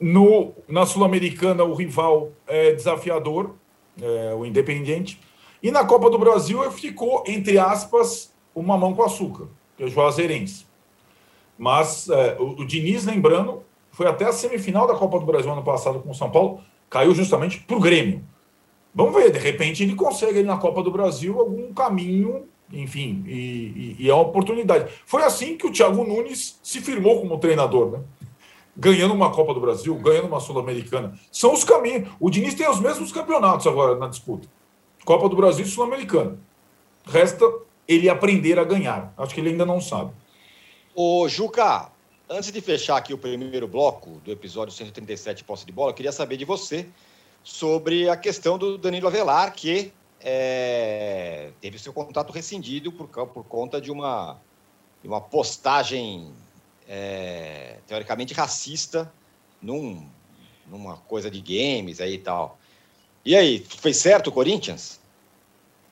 [0.00, 3.54] No, na Sul-Americana, o rival é desafiador,
[4.00, 5.20] é, o Independiente.
[5.62, 9.88] E na Copa do Brasil ficou, entre aspas, uma mão com açúcar, que é o
[9.88, 10.66] Juazeirense.
[11.56, 15.62] Mas é, o, o, Diniz, lembrando, foi até a semifinal da Copa do Brasil ano
[15.62, 18.24] passado com o São Paulo, caiu justamente para o Grêmio.
[18.94, 23.96] Vamos ver, de repente ele consegue na Copa do Brasil algum caminho, enfim, e, e,
[24.00, 24.92] e é uma oportunidade.
[25.06, 28.00] Foi assim que o Thiago Nunes se firmou como treinador, né?
[28.76, 31.18] Ganhando uma Copa do Brasil, ganhando uma Sul-Americana.
[31.30, 32.08] São os caminhos.
[32.18, 34.48] O Diniz tem os mesmos campeonatos agora na disputa:
[35.04, 36.38] Copa do Brasil e Sul-Americana.
[37.04, 37.44] Resta
[37.86, 39.12] ele aprender a ganhar.
[39.16, 40.12] Acho que ele ainda não sabe.
[40.94, 41.90] Ô, Juca,
[42.28, 46.12] antes de fechar aqui o primeiro bloco do episódio 137 Posse de Bola, eu queria
[46.12, 46.86] saber de você
[47.42, 53.80] sobre a questão do Danilo Avelar, que é, teve seu contrato rescindido por, por conta
[53.80, 54.38] de uma,
[55.02, 56.32] de uma postagem
[56.88, 59.12] é, teoricamente racista
[59.60, 60.06] num,
[60.66, 62.58] numa coisa de games aí e tal.
[63.24, 65.00] E aí, foi certo o Corinthians?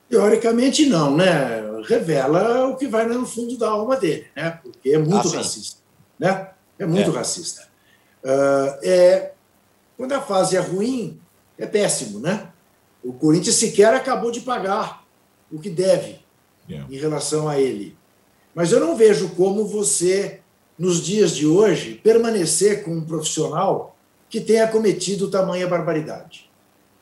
[0.09, 1.61] Teoricamente não, né?
[1.87, 4.59] Revela o que vai no fundo da alma dele, né?
[4.61, 5.79] Porque é muito ah, racista,
[6.19, 6.49] né?
[6.77, 7.13] É muito é.
[7.13, 7.69] racista.
[8.23, 9.31] Uh, é,
[9.97, 11.19] quando a fase é ruim,
[11.57, 12.51] é péssimo, né?
[13.03, 15.05] O Corinthians sequer acabou de pagar
[15.51, 16.19] o que deve
[16.67, 16.93] yeah.
[16.93, 17.97] em relação a ele.
[18.53, 20.40] Mas eu não vejo como você
[20.81, 23.95] nos dias de hoje, permanecer com um profissional
[24.27, 26.49] que tenha cometido tamanha barbaridade.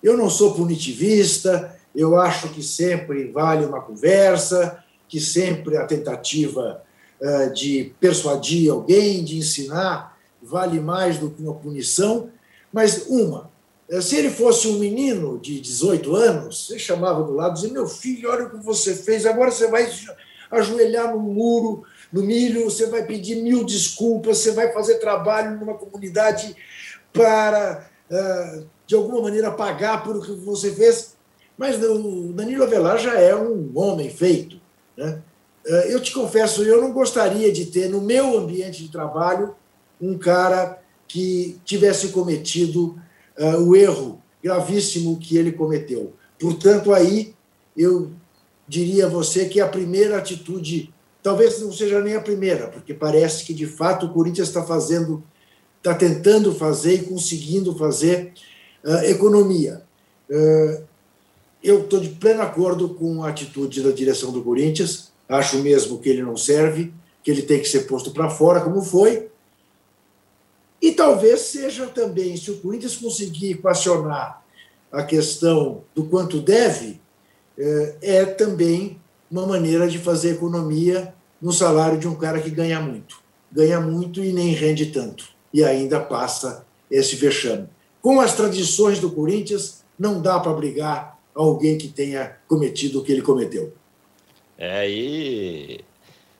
[0.04, 6.84] Eu não sou punitivista, eu acho que sempre vale uma conversa, que sempre a tentativa
[7.22, 12.30] uh, de persuadir alguém, de ensinar, vale mais do que uma punição.
[12.74, 13.50] Mas uma,
[14.02, 17.88] se ele fosse um menino de 18 anos, você chamava do lado e dizia: Meu
[17.88, 19.90] filho, olha o que você fez, agora você vai
[20.52, 25.76] ajoelhar no muro, no milho, você vai pedir mil desculpas, você vai fazer trabalho numa
[25.76, 26.56] comunidade
[27.14, 31.16] para, eh, de alguma maneira, pagar por o que você fez.
[31.58, 34.60] Mas o Danilo Avelar já é um homem feito.
[34.98, 35.22] Né?
[35.66, 39.56] Eh, eu te confesso, eu não gostaria de ter no meu ambiente de trabalho
[40.02, 42.98] um cara que tivesse cometido
[43.38, 46.14] uh, o erro gravíssimo que ele cometeu.
[46.40, 47.34] Portanto, aí
[47.76, 48.12] eu
[48.68, 53.46] diria a você que a primeira atitude, talvez não seja nem a primeira, porque parece
[53.46, 55.24] que de fato o Corinthians está fazendo,
[55.78, 58.34] está tentando fazer e conseguindo fazer
[58.84, 59.84] uh, economia.
[60.30, 60.84] Uh,
[61.64, 66.10] eu estou de pleno acordo com a atitude da direção do Corinthians, acho mesmo que
[66.10, 69.30] ele não serve, que ele tem que ser posto para fora, como foi,
[70.82, 74.42] e talvez seja também, se o Corinthians conseguir equacionar
[74.92, 77.00] a questão do quanto deve,
[77.58, 82.80] é, é também uma maneira de fazer economia no salário de um cara que ganha
[82.80, 83.22] muito.
[83.52, 85.30] Ganha muito e nem rende tanto.
[85.54, 87.68] E ainda passa esse vexame.
[88.02, 93.12] Com as tradições do Corinthians, não dá para brigar alguém que tenha cometido o que
[93.12, 93.74] ele cometeu.
[94.58, 95.82] É, e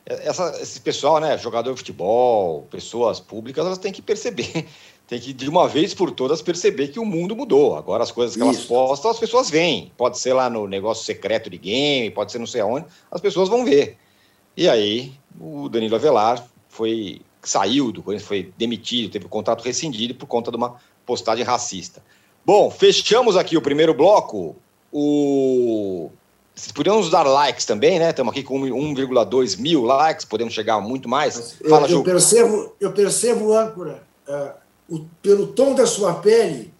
[0.06, 4.66] essa, esse pessoal, né, jogador de futebol, pessoas públicas, elas têm que perceber,
[5.10, 7.76] tem que de uma vez por todas perceber que o mundo mudou.
[7.76, 8.48] Agora as coisas que Isso.
[8.48, 9.90] elas postam, as pessoas veem.
[9.96, 13.48] Pode ser lá no negócio secreto de game, pode ser não sei aonde, as pessoas
[13.48, 13.96] vão ver.
[14.56, 20.14] E aí o Danilo Avelar foi saiu do Corinthians, foi demitido, teve o contrato rescindido
[20.14, 22.00] por conta de uma postagem racista.
[22.46, 24.54] Bom, fechamos aqui o primeiro bloco.
[24.92, 26.08] O
[26.54, 28.10] vocês podiam nos dar likes também, né?
[28.10, 31.56] Estamos aqui com 1,2 mil likes, podemos chegar a muito mais.
[31.68, 34.59] Fala, eu, eu percebo, eu percebo, âncora, uh,
[34.90, 36.72] o, pelo tom da sua pele,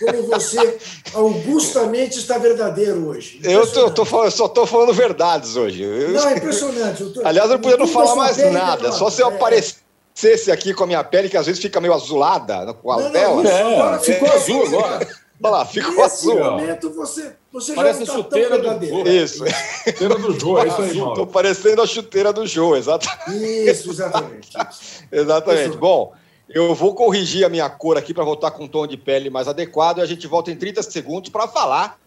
[0.00, 0.78] como você
[1.14, 3.38] augustamente está verdadeiro hoje.
[3.44, 5.84] Eu, tô, tô falando, só estou falando verdades hoje.
[5.84, 7.04] Não, é impressionante.
[7.04, 9.34] Tô, Aliás, eu não podia não falar mais nada, só se eu é.
[9.34, 13.12] aparecesse aqui com a minha pele, que às vezes fica meio azulada com a não,
[13.12, 13.96] tela.
[13.96, 15.08] É, ficou azul agora.
[15.42, 16.38] Olha lá, ficou Nesse azul.
[16.38, 19.02] momento você, você Parece já não tá do Jô.
[19.06, 19.44] Isso.
[19.84, 21.12] Chuteira do Jô, é isso aí, Mauro.
[21.12, 23.70] Estou parecendo a chuteira do Jô, exatamente.
[23.70, 24.48] Isso, exatamente.
[25.12, 25.68] exatamente.
[25.70, 25.78] Isso.
[25.78, 26.14] Bom,
[26.48, 29.48] eu vou corrigir a minha cor aqui para voltar com um tom de pele mais
[29.48, 31.98] adequado e a gente volta em 30 segundos para falar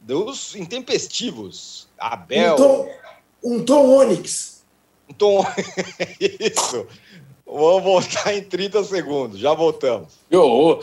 [0.00, 1.88] dos intempestivos.
[1.98, 2.54] Abel.
[2.54, 2.88] Um tom,
[3.42, 4.64] um tom ônix.
[5.08, 5.44] Um tom.
[6.18, 6.86] Isso.
[7.46, 9.38] Vamos voltar em 30 segundos.
[9.38, 10.14] Já voltamos.
[10.30, 10.80] Eu.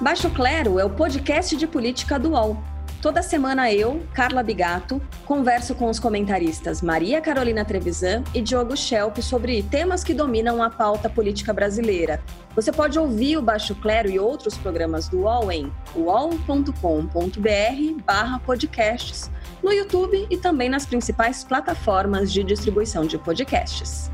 [0.00, 2.69] Baixo Clero é o podcast de política do UOL.
[3.00, 9.16] Toda semana eu, Carla Bigato, converso com os comentaristas Maria Carolina Trevisan e Diogo Schelp
[9.22, 12.22] sobre temas que dominam a pauta política brasileira.
[12.54, 16.74] Você pode ouvir o Baixo Clero e outros programas do UOL em uol.com.br
[18.44, 19.30] podcasts,
[19.62, 24.10] no YouTube e também nas principais plataformas de distribuição de podcasts.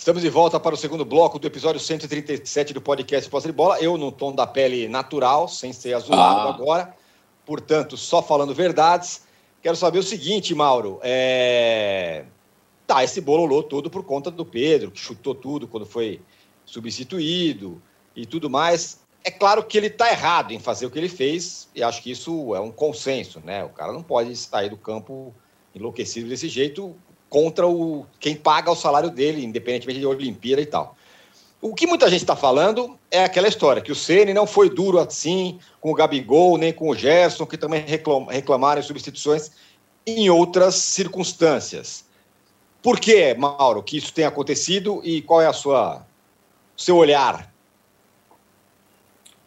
[0.00, 3.78] Estamos de volta para o segundo bloco do episódio 137 do podcast Posse de Bola.
[3.80, 6.54] Eu no tom da pele natural, sem ser azulado ah.
[6.54, 6.96] agora.
[7.44, 9.24] Portanto, só falando verdades.
[9.62, 10.98] Quero saber o seguinte, Mauro.
[11.02, 12.24] É...
[12.86, 16.22] Tá, esse bololô todo por conta do Pedro, que chutou tudo quando foi
[16.64, 17.80] substituído
[18.16, 19.00] e tudo mais.
[19.22, 22.10] É claro que ele está errado em fazer o que ele fez, e acho que
[22.10, 23.64] isso é um consenso, né?
[23.64, 25.34] O cara não pode sair do campo
[25.74, 26.96] enlouquecido desse jeito,
[27.30, 30.96] contra o quem paga o salário dele, independentemente de Olimpíada e tal.
[31.62, 34.98] O que muita gente está falando é aquela história, que o Ceni não foi duro
[34.98, 37.84] assim com o Gabigol, nem com o Gerson, que também
[38.28, 39.50] reclamaram substituições
[40.06, 42.04] em outras circunstâncias.
[42.82, 46.06] Por que, Mauro, que isso tem acontecido e qual é a sua
[46.74, 47.49] seu olhar?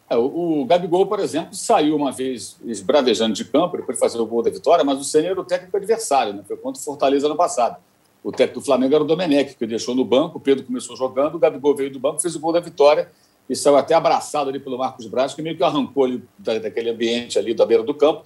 [0.10, 4.20] É, o, o Gabigol, por exemplo, saiu uma vez esbravejando de campo, depois de fazer
[4.20, 6.44] o gol da vitória, mas o Ceni era o técnico adversário, né?
[6.48, 7.78] foi contra o Fortaleza no passado.
[8.24, 11.36] O técnico do Flamengo era o Domenech, que deixou no banco, o Pedro começou jogando,
[11.36, 13.10] o Gabigol veio do banco, fez o gol da vitória
[13.50, 16.90] e saiu até abraçado ali pelo Marcos Braz, que meio que arrancou ali da, daquele
[16.90, 18.24] ambiente ali da beira do campo,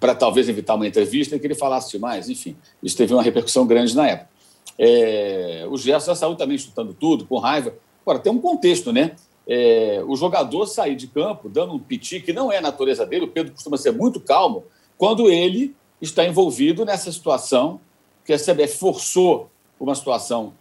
[0.00, 2.28] para talvez evitar uma entrevista e que ele falasse mais.
[2.28, 4.30] Enfim, isso teve uma repercussão grande na época.
[4.76, 7.74] É, o Gerson saiu também chutando tudo, com raiva.
[8.02, 9.14] Agora, tem um contexto, né?
[9.52, 13.24] É, o jogador sair de campo dando um piti, que não é a natureza dele,
[13.24, 14.62] o Pedro costuma ser muito calmo,
[14.96, 17.80] quando ele está envolvido nessa situação
[18.24, 20.52] que a CBF forçou uma situação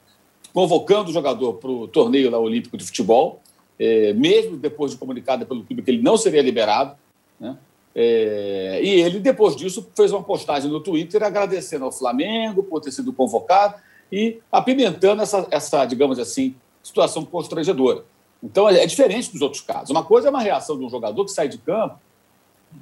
[0.51, 3.39] convocando o jogador para o torneio lá, olímpico de futebol,
[3.77, 6.97] é, mesmo depois de comunicado pelo clube que ele não seria liberado.
[7.39, 7.55] Né?
[7.93, 12.91] É, e ele, depois disso, fez uma postagem no Twitter agradecendo ao Flamengo por ter
[12.91, 13.75] sido convocado
[14.11, 18.03] e apimentando essa, essa digamos assim, situação constrangedora.
[18.41, 19.89] Então, é diferente dos outros casos.
[19.89, 21.99] Uma coisa é uma reação de um jogador que sai de campo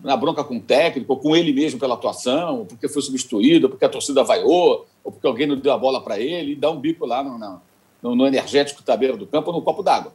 [0.04, 3.68] na bronca com o técnico, ou com ele mesmo pela atuação, ou porque foi substituído,
[3.68, 6.56] ou porque a torcida vaiou, ou porque alguém não deu a bola para ele e
[6.56, 7.62] dá um bico lá no,
[8.02, 10.14] no, no energético da beira do campo ou no copo d'água.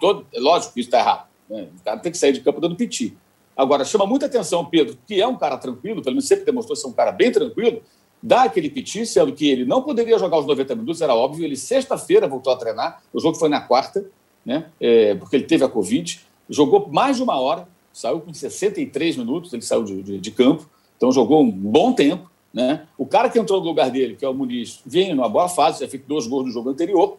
[0.00, 1.28] Todo, é lógico que isso está errado.
[1.48, 1.68] Né?
[1.80, 3.16] O cara tem que sair de campo dando piti.
[3.56, 6.88] Agora, chama muita atenção Pedro, que é um cara tranquilo, pelo menos sempre demonstrou ser
[6.88, 7.80] um cara bem tranquilo,
[8.22, 11.44] dá aquele piti, sendo que ele não poderia jogar os 90 minutos, era óbvio.
[11.44, 13.02] Ele, sexta-feira, voltou a treinar.
[13.12, 14.04] O jogo foi na quarta,
[14.46, 14.66] né?
[14.80, 16.20] É, porque ele teve a Covid.
[16.48, 20.70] Jogou mais de uma hora, saiu com 63 minutos, ele saiu de, de, de campo,
[20.96, 22.30] então jogou um bom tempo.
[22.54, 22.86] Né?
[22.96, 25.80] O cara que entrou no lugar dele, que é o Muniz, vem numa boa fase,
[25.80, 27.18] já fez dois gols no jogo anterior.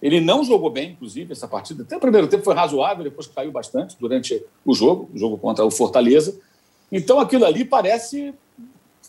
[0.00, 1.82] Ele não jogou bem, inclusive, essa partida.
[1.82, 5.66] Até o primeiro tempo foi razoável, depois caiu bastante durante o jogo, o jogo contra
[5.66, 6.40] o Fortaleza.
[6.90, 8.32] Então aquilo ali parece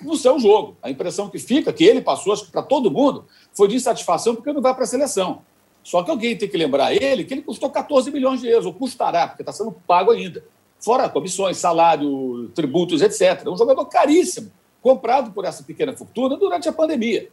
[0.01, 0.75] no seu jogo.
[0.81, 4.35] A impressão que fica, que ele passou, acho que para todo mundo, foi de insatisfação
[4.35, 5.41] porque não vai para a seleção.
[5.83, 8.73] Só que alguém tem que lembrar ele que ele custou 14 milhões de euros, ou
[8.73, 10.43] custará, porque está sendo pago ainda
[10.81, 13.45] fora comissões, salário, tributos, etc.
[13.45, 17.29] É um jogador caríssimo, comprado por essa pequena fortuna durante a pandemia.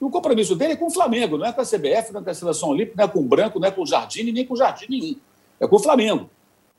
[0.00, 2.24] E o compromisso dele é com o Flamengo, não é com a CBF, não é
[2.24, 4.44] com a Seleção Olímpica, não é com o Branco, não é com o Jardim, nem
[4.44, 5.16] com o Jardim nenhum.
[5.60, 6.28] É com o Flamengo.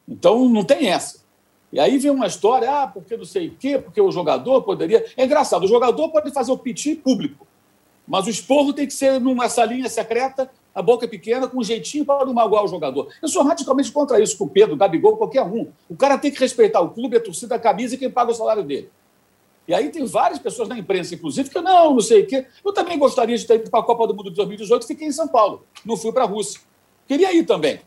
[0.08, 1.20] Então, não tem essa.
[1.72, 5.06] E aí vem uma história, ah, porque não sei o quê, porque o jogador poderia...
[5.16, 7.46] É engraçado, o jogador pode fazer o piti público,
[8.08, 11.64] mas o esporro tem que ser numa salinha secreta a boca é pequena, com um
[11.64, 13.08] jeitinho para não magoar o jogador.
[13.20, 15.72] Eu sou radicalmente contra isso com o Pedro, Gabigol, qualquer um.
[15.90, 18.36] O cara tem que respeitar o clube, a torcida, a camisa e quem paga o
[18.36, 18.88] salário dele.
[19.68, 22.46] E aí tem várias pessoas na imprensa, inclusive, que não, não sei o quê.
[22.64, 25.12] Eu também gostaria de ter ido para a Copa do Mundo de 2018, fiquei em
[25.12, 26.62] São Paulo, não fui para a Rússia.
[27.08, 27.82] Queria ir também.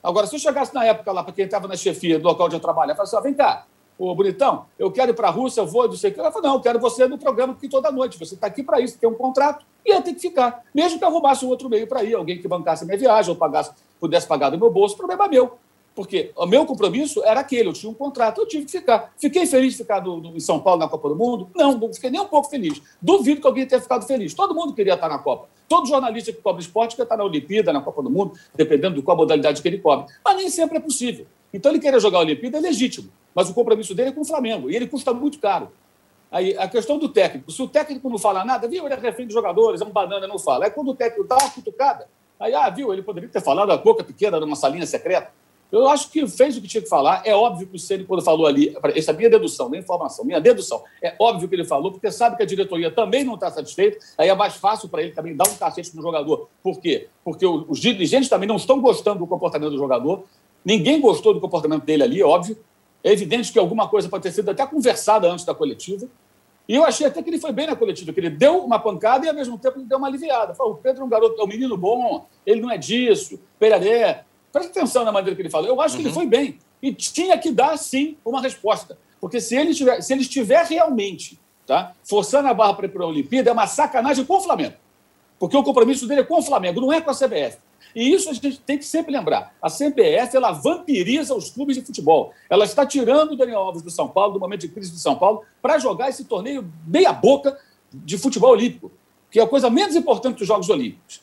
[0.00, 2.54] Agora, se eu chegasse na época lá, para quem estava na chefia do local onde
[2.54, 3.66] eu trabalho, eu falasse assim, vem cá,
[3.98, 6.20] ô bonitão, eu quero ir para a Rússia, eu vou, não sei o quê.
[6.20, 8.80] Ela falou, não, eu quero você no programa aqui toda noite, você está aqui para
[8.80, 10.64] isso, tem um contrato, e eu tenho que ficar.
[10.74, 13.30] Mesmo que eu arrumasse um outro meio para ir, alguém que bancasse a minha viagem,
[13.30, 15.58] ou pagasse, pudesse pagar do meu bolso, problema é meu.
[15.94, 19.12] Porque o meu compromisso era aquele, eu tinha um contrato, eu tive que ficar.
[19.16, 21.48] Fiquei feliz de ficar no, no, em São Paulo na Copa do Mundo?
[21.54, 22.82] Não, não fiquei nem um pouco feliz.
[23.00, 24.34] Duvido que alguém tenha ficado feliz.
[24.34, 25.48] Todo mundo queria estar na Copa.
[25.68, 29.02] Todo jornalista que cobre esporte quer estar na Olimpíada, na Copa do Mundo, dependendo de
[29.02, 30.12] qual modalidade que ele cobre.
[30.24, 31.26] Mas nem sempre é possível.
[31.54, 34.24] Então ele querer jogar a Olimpíada é legítimo, mas o compromisso dele é com o
[34.24, 35.70] Flamengo, e ele custa muito caro.
[36.28, 39.24] Aí, a questão do técnico, se o técnico não fala nada, viu, ele é refém
[39.24, 40.64] dos jogadores, é um banana, não fala.
[40.64, 42.08] Aí quando o técnico dá uma cutucada,
[42.40, 45.30] aí, ah, viu, ele poderia ter falado a boca pequena numa salinha secreta.
[45.70, 47.22] Eu acho que fez o que tinha que falar.
[47.24, 50.40] É óbvio que o Ceni, quando falou ali, essa é minha dedução, nem informação, minha
[50.40, 53.98] dedução, é óbvio que ele falou, porque sabe que a diretoria também não está satisfeita,
[54.18, 56.48] aí é mais fácil para ele também dar um cacete no jogador.
[56.62, 57.08] Por quê?
[57.24, 60.24] Porque os dirigentes também não estão gostando do comportamento do jogador,
[60.64, 62.56] ninguém gostou do comportamento dele ali, óbvio.
[63.02, 66.08] É evidente que alguma coisa pode ter sido até conversada antes da coletiva.
[66.66, 69.26] E eu achei até que ele foi bem na coletiva, que ele deu uma pancada
[69.26, 70.54] e, ao mesmo tempo, ele deu uma aliviada.
[70.54, 74.24] Falou, o Pedro é um garoto, é um menino bom, ele não é disso, peraré.
[74.50, 75.68] Presta atenção na maneira que ele falou.
[75.68, 76.00] Eu acho uhum.
[76.00, 76.14] que ele uhum.
[76.14, 76.58] foi bem.
[76.82, 78.96] E tinha que dar, sim, uma resposta.
[79.20, 83.04] Porque se ele, tiver, se ele estiver realmente tá, forçando a barra para ir para
[83.04, 84.74] a Olimpíada, é uma sacanagem com o Flamengo.
[85.38, 87.58] Porque o compromisso dele é com o Flamengo, não é com a CBF.
[87.94, 89.54] E isso a gente tem que sempre lembrar.
[89.62, 92.32] A CBF ela vampiriza os clubes de futebol.
[92.50, 95.16] Ela está tirando o Daniel Alves do São Paulo, do momento de crise do São
[95.16, 97.56] Paulo, para jogar esse torneio meia-boca
[97.92, 98.90] de futebol olímpico,
[99.30, 101.22] que é a coisa menos importante dos Jogos Olímpicos.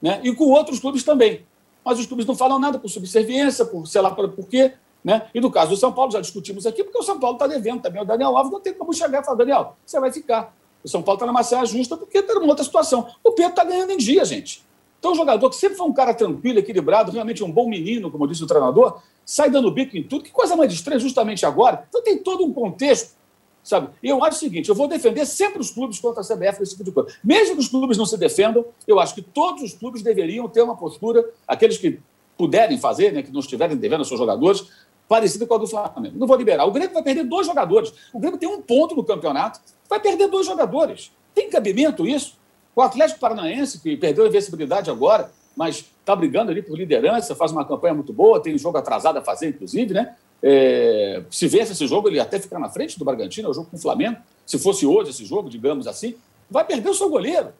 [0.00, 0.20] Né?
[0.22, 1.44] E com outros clubes também.
[1.84, 4.72] Mas os clubes não falam nada por subserviência, por sei lá por, quê.
[5.02, 5.28] Né?
[5.34, 7.82] E no caso do São Paulo, já discutimos aqui, porque o São Paulo está devendo
[7.82, 8.00] também.
[8.00, 10.54] O Daniel Alves não tem como chegar e falar, Daniel, você vai ficar.
[10.84, 13.08] O São Paulo está na saia justa porque está numa outra situação.
[13.22, 14.64] O Pedro está ganhando em dia, gente.
[15.02, 18.24] Então, o jogador que sempre foi um cara tranquilo, equilibrado, realmente um bom menino, como
[18.28, 20.22] disse o treinador, sai dando bico em tudo.
[20.22, 21.84] Que coisa mais estranha justamente agora.
[21.88, 23.16] Então, tem todo um contexto,
[23.64, 23.88] sabe?
[24.00, 26.70] E eu acho o seguinte: eu vou defender sempre os clubes contra a CBF, esse
[26.70, 27.12] tipo de coisa.
[27.24, 30.62] Mesmo que os clubes não se defendam, eu acho que todos os clubes deveriam ter
[30.62, 31.98] uma postura, aqueles que
[32.38, 34.68] puderem fazer, né, que não estiverem devendo aos seus jogadores,
[35.08, 36.16] parecida com a do Flamengo.
[36.16, 36.64] Não vou liberar.
[36.64, 37.92] O Grêmio vai perder dois jogadores.
[38.12, 39.58] O Grêmio tem um ponto no campeonato,
[39.90, 41.10] vai perder dois jogadores.
[41.34, 42.40] Tem cabimento isso?
[42.74, 47.52] O Atlético Paranaense, que perdeu a invencibilidade agora, mas está brigando ali por liderança, faz
[47.52, 50.16] uma campanha muito boa, tem um jogo atrasado a fazer, inclusive, né?
[50.42, 53.68] É, se vence esse jogo, ele até fica na frente do Bragantino, é o jogo
[53.70, 54.16] com o Flamengo.
[54.44, 56.14] Se fosse hoje esse jogo, digamos assim,
[56.50, 57.52] vai perder o seu goleiro.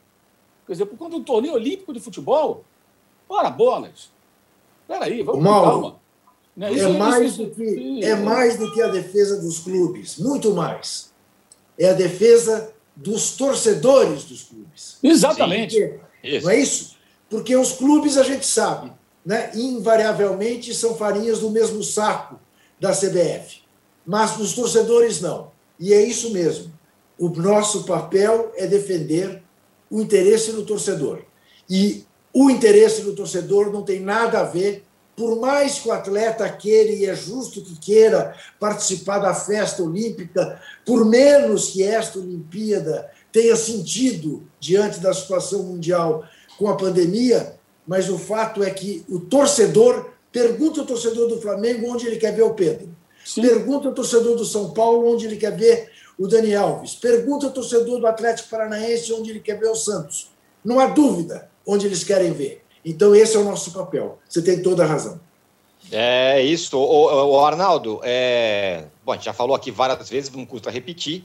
[0.67, 2.65] Quer dizer, por conta do torneio olímpico de futebol,
[3.29, 4.11] ora bolas.
[4.89, 5.97] Peraí, vamos Mauro, com calma.
[6.57, 6.73] Né?
[6.73, 10.53] Isso, é, mais isso, do que, é mais do que a defesa dos clubes, muito
[10.53, 11.13] mais.
[11.79, 14.99] É a defesa dos torcedores dos clubes.
[15.03, 15.80] Exatamente.
[15.80, 16.97] Porque, não é isso?
[17.28, 18.93] Porque os clubes, a gente sabe,
[19.24, 22.38] né, invariavelmente são farinhas do mesmo saco
[22.78, 23.62] da CBF.
[24.05, 25.51] Mas os torcedores não.
[25.78, 26.72] E é isso mesmo.
[27.18, 29.43] O nosso papel é defender
[29.90, 31.22] o interesse do torcedor.
[31.68, 34.84] E o interesse do torcedor não tem nada a ver,
[35.17, 40.61] por mais que o atleta queira, e é justo que queira, participar da festa olímpica,
[40.87, 46.25] por menos que esta Olimpíada tenha sentido diante da situação mundial
[46.59, 47.57] com a pandemia,
[47.87, 52.35] mas o fato é que o torcedor pergunta ao torcedor do Flamengo onde ele quer
[52.35, 52.89] ver o Pedro.
[53.25, 53.43] Sim.
[53.43, 56.95] Pergunta ao torcedor do São Paulo onde ele quer ver o Dani Alves.
[56.95, 60.31] Pergunta ao torcedor do Atlético Paranaense onde ele quer ver o Santos.
[60.65, 62.63] Não há dúvida onde eles querem ver.
[62.85, 64.18] Então, esse é o nosso papel.
[64.28, 65.20] Você tem toda a razão.
[65.91, 66.78] É isso.
[66.78, 68.85] O, Arnaldo, é...
[69.05, 71.24] Bom, a gente já falou aqui várias vezes, não custa repetir.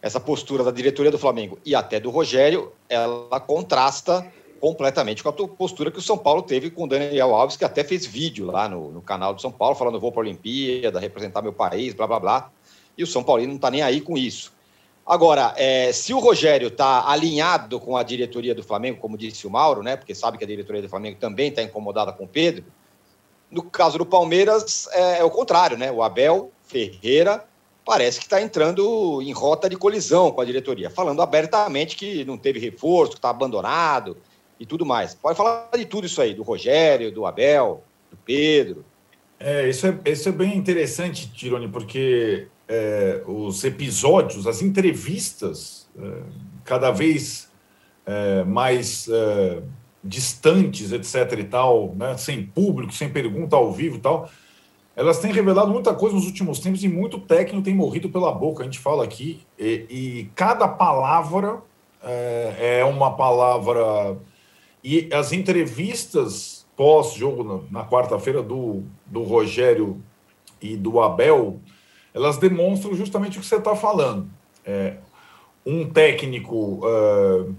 [0.00, 4.26] Essa postura da diretoria do Flamengo e até do Rogério, ela contrasta
[4.60, 7.82] completamente com a postura que o São Paulo teve com o Daniel Alves, que até
[7.82, 11.40] fez vídeo lá no, no canal do São Paulo, falando: vou para a Olimpíada, representar
[11.40, 12.50] meu país, blá blá blá.
[12.98, 14.52] E o São Paulo não está nem aí com isso.
[15.12, 19.50] Agora, é, se o Rogério está alinhado com a diretoria do Flamengo, como disse o
[19.50, 19.94] Mauro, né?
[19.94, 22.64] Porque sabe que a diretoria do Flamengo também está incomodada com o Pedro.
[23.50, 25.92] No caso do Palmeiras, é, é o contrário, né?
[25.92, 27.44] O Abel Ferreira
[27.84, 32.38] parece que está entrando em rota de colisão com a diretoria, falando abertamente que não
[32.38, 34.16] teve reforço, que está abandonado
[34.58, 35.14] e tudo mais.
[35.14, 38.82] Pode falar de tudo isso aí, do Rogério, do Abel, do Pedro.
[39.44, 46.22] É, isso é, isso é bem interessante, Tirone, porque é, os episódios, as entrevistas, é,
[46.64, 47.50] cada vez
[48.06, 49.60] é, mais é,
[50.02, 51.40] distantes, etc.
[51.40, 54.30] e tal, né, sem público, sem pergunta ao vivo e tal,
[54.94, 58.62] elas têm revelado muita coisa nos últimos tempos e muito técnico tem morrido pela boca.
[58.62, 61.60] A gente fala aqui, e, e cada palavra
[62.00, 64.16] é, é uma palavra.
[64.84, 68.82] E as entrevistas pós-jogo na, na quarta-feira do,
[69.12, 70.02] do Rogério
[70.60, 71.60] e do Abel
[72.14, 74.28] elas demonstram justamente o que você está falando.
[74.64, 74.96] É,
[75.64, 77.54] um técnico uh,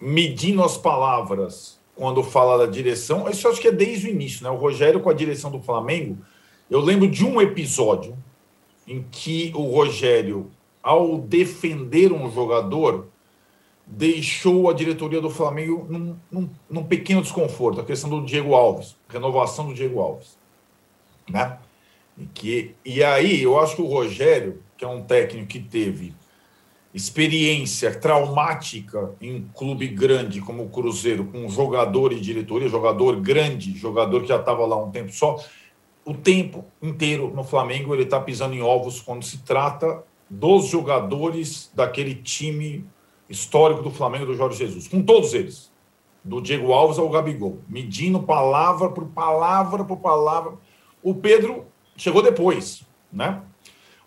[0.00, 4.50] medindo as palavras quando fala da direção, isso acho que é desde o início, né?
[4.50, 6.18] O Rogério com a direção do Flamengo,
[6.70, 8.16] eu lembro de um episódio
[8.86, 10.50] em que o Rogério,
[10.82, 13.06] ao defender um jogador,
[13.86, 18.96] deixou a diretoria do Flamengo num, num, num pequeno desconforto, a questão do Diego Alves,
[19.08, 20.36] renovação do Diego Alves,
[21.28, 21.58] né?
[22.16, 26.14] E, que, e aí, eu acho que o Rogério, que é um técnico que teve
[26.94, 34.22] experiência traumática em clube grande como o Cruzeiro, com jogador e diretoria, jogador grande, jogador
[34.22, 35.36] que já estava lá um tempo só,
[36.06, 41.70] o tempo inteiro no Flamengo ele está pisando em ovos quando se trata dos jogadores
[41.74, 42.86] daquele time
[43.28, 45.70] histórico do Flamengo do Jorge Jesus, com todos eles,
[46.24, 50.54] do Diego Alves ao Gabigol, medindo palavra por palavra por palavra.
[51.06, 52.82] O Pedro chegou depois,
[53.12, 53.40] né?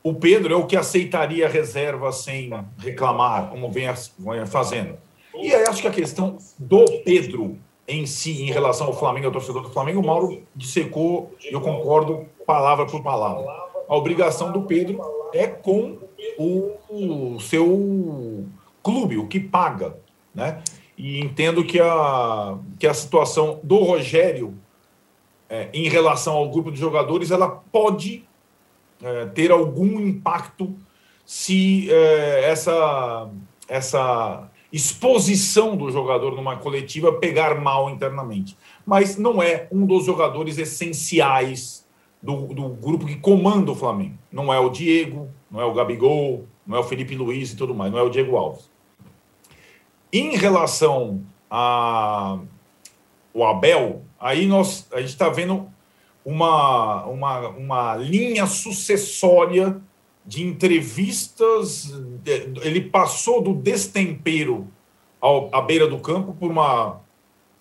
[0.03, 3.87] O Pedro é o que aceitaria a reserva sem reclamar, como vem
[4.45, 4.97] fazendo.
[5.33, 9.31] E aí acho que a questão do Pedro em si, em relação ao Flamengo, ao
[9.31, 13.45] torcedor do Flamengo, o Mauro dissecou, eu concordo palavra por palavra.
[13.87, 14.99] A obrigação do Pedro
[15.33, 15.99] é com
[16.37, 18.45] o, o seu
[18.83, 19.95] clube, o que paga,
[20.35, 20.61] né?
[20.97, 24.53] E entendo que a, que a situação do Rogério
[25.49, 28.23] é, em relação ao grupo de jogadores, ela pode
[29.01, 30.75] é, ter algum impacto
[31.25, 33.29] se é, essa,
[33.67, 38.57] essa exposição do jogador numa coletiva pegar mal internamente.
[38.85, 41.85] Mas não é um dos jogadores essenciais
[42.21, 44.17] do, do grupo que comanda o Flamengo.
[44.31, 47.73] Não é o Diego, não é o Gabigol, não é o Felipe Luiz e tudo
[47.73, 48.69] mais, não é o Diego Alves.
[50.11, 52.39] Em relação a
[53.33, 55.69] o Abel, aí nós, a gente está vendo
[56.25, 59.81] uma, uma, uma linha sucessória
[60.25, 61.93] de entrevistas.
[62.61, 64.67] Ele passou do destempero
[65.19, 67.01] ao, à beira do campo por uma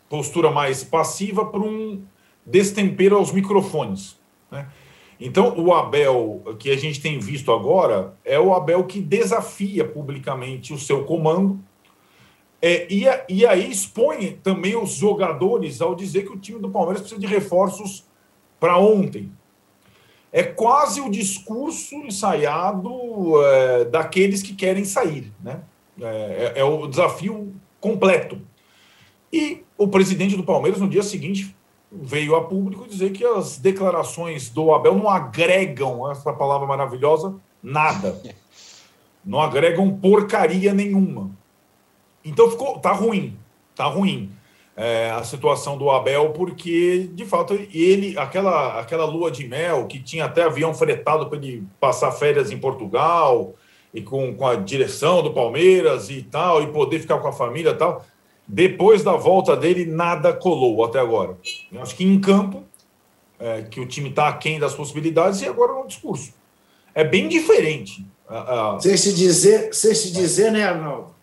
[0.09, 2.03] postura mais passiva para um
[2.45, 4.19] destempero aos microfones.
[4.51, 4.69] Né?
[5.21, 10.73] Então, o Abel que a gente tem visto agora é o Abel que desafia publicamente
[10.73, 11.59] o seu comando
[12.61, 17.01] é, e, e aí expõe também os jogadores ao dizer que o time do Palmeiras
[17.01, 18.05] precisa de reforços
[18.59, 19.33] para ontem.
[20.33, 22.91] É quase o discurso ensaiado
[23.45, 25.33] é, daqueles que querem sair.
[25.43, 25.61] Né?
[26.01, 28.41] É, é, é o desafio completo.
[29.33, 31.55] E o presidente do Palmeiras, no dia seguinte,
[31.91, 38.21] veio a público dizer que as declarações do Abel não agregam, essa palavra maravilhosa, nada.
[39.25, 41.31] Não agregam porcaria nenhuma.
[42.29, 43.37] Então ficou, tá ruim,
[43.75, 44.31] tá ruim.
[44.79, 49.99] é, a situação do Abel, porque, de fato, ele, aquela, aquela lua de mel, que
[49.99, 53.55] tinha até avião fretado para ele passar férias em Portugal,
[53.93, 57.71] e com, com a direção do Palmeiras e tal, e poder ficar com a família
[57.71, 58.07] e tal,
[58.47, 61.37] depois da volta dele, nada colou até agora.
[61.73, 62.63] Eu acho que em campo,
[63.41, 66.33] é, que o time está aquém das possibilidades, e agora no discurso.
[66.95, 68.07] É bem diferente.
[68.79, 71.18] Sem se dizer, sem se dizer, né, Arnaldo,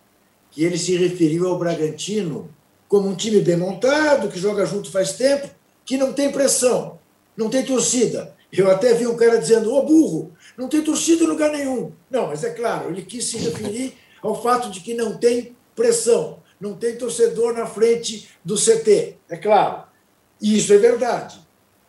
[0.56, 2.50] que ele se referiu ao Bragantino
[2.88, 5.50] como um time bem montado, que joga junto faz tempo,
[5.84, 6.98] que não tem pressão,
[7.36, 8.34] não tem torcida.
[8.54, 11.92] Eu até vi um cara dizendo, ô burro, não tem torcida em lugar nenhum.
[12.10, 16.40] Não, mas é claro, ele quis se referir ao fato de que não tem pressão,
[16.58, 19.18] não tem torcedor na frente do CT.
[19.30, 19.84] É claro.
[20.42, 21.38] E isso é verdade.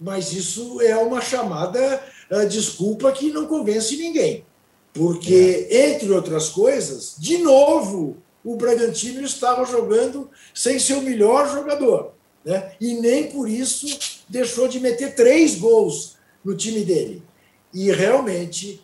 [0.01, 2.03] Mas isso é uma chamada
[2.33, 4.45] uh, desculpa que não convence ninguém.
[4.93, 5.93] Porque, é.
[5.93, 8.17] entre outras coisas, de novo,
[8.47, 12.13] o Bragantino estava jogando sem seu melhor jogador.
[12.45, 12.77] Né?
[12.81, 17.25] E nem por isso deixou de meter três gols no time dele.
[17.75, 18.81] E realmente,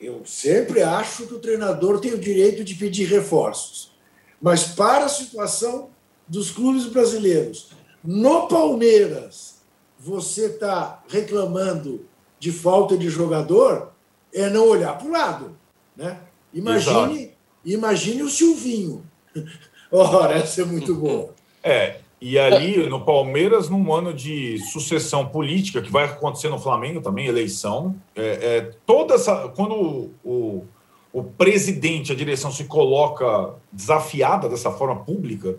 [0.00, 3.92] eu sempre acho que o treinador tem o direito de pedir reforços.
[4.40, 5.90] Mas para a situação
[6.28, 7.70] dos clubes brasileiros,
[8.04, 9.56] no Palmeiras,
[9.98, 12.06] você está reclamando
[12.38, 13.92] de falta de jogador,
[14.32, 15.56] é não olhar para o lado.
[15.96, 16.20] Né?
[16.54, 17.35] Imagine
[17.66, 19.02] Imagine o Silvinho.
[19.90, 21.34] Ora, essa é muito boa.
[21.62, 27.00] É, e ali no Palmeiras, num ano de sucessão política, que vai acontecer no Flamengo
[27.00, 29.48] também, eleição, é, é toda essa.
[29.48, 30.64] Quando o,
[31.12, 35.56] o, presidente, a direção se coloca desafiada dessa forma pública,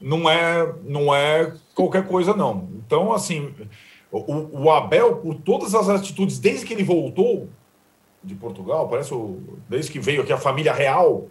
[0.00, 2.68] não é, não é qualquer coisa, não.
[2.84, 3.54] Então, assim,
[4.12, 7.48] o, o Abel, por todas as atitudes, desde que ele voltou
[8.22, 11.28] de Portugal, parece o, desde que veio aqui a família real,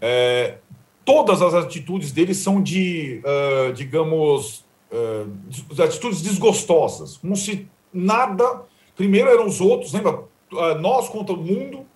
[0.00, 0.58] é,
[1.04, 8.62] todas as atitudes dele são de, uh, digamos, uh, atitudes desgostosas, como se nada.
[8.96, 10.20] Primeiro eram os outros, lembra?
[10.52, 11.86] Uh, nós contra o mundo,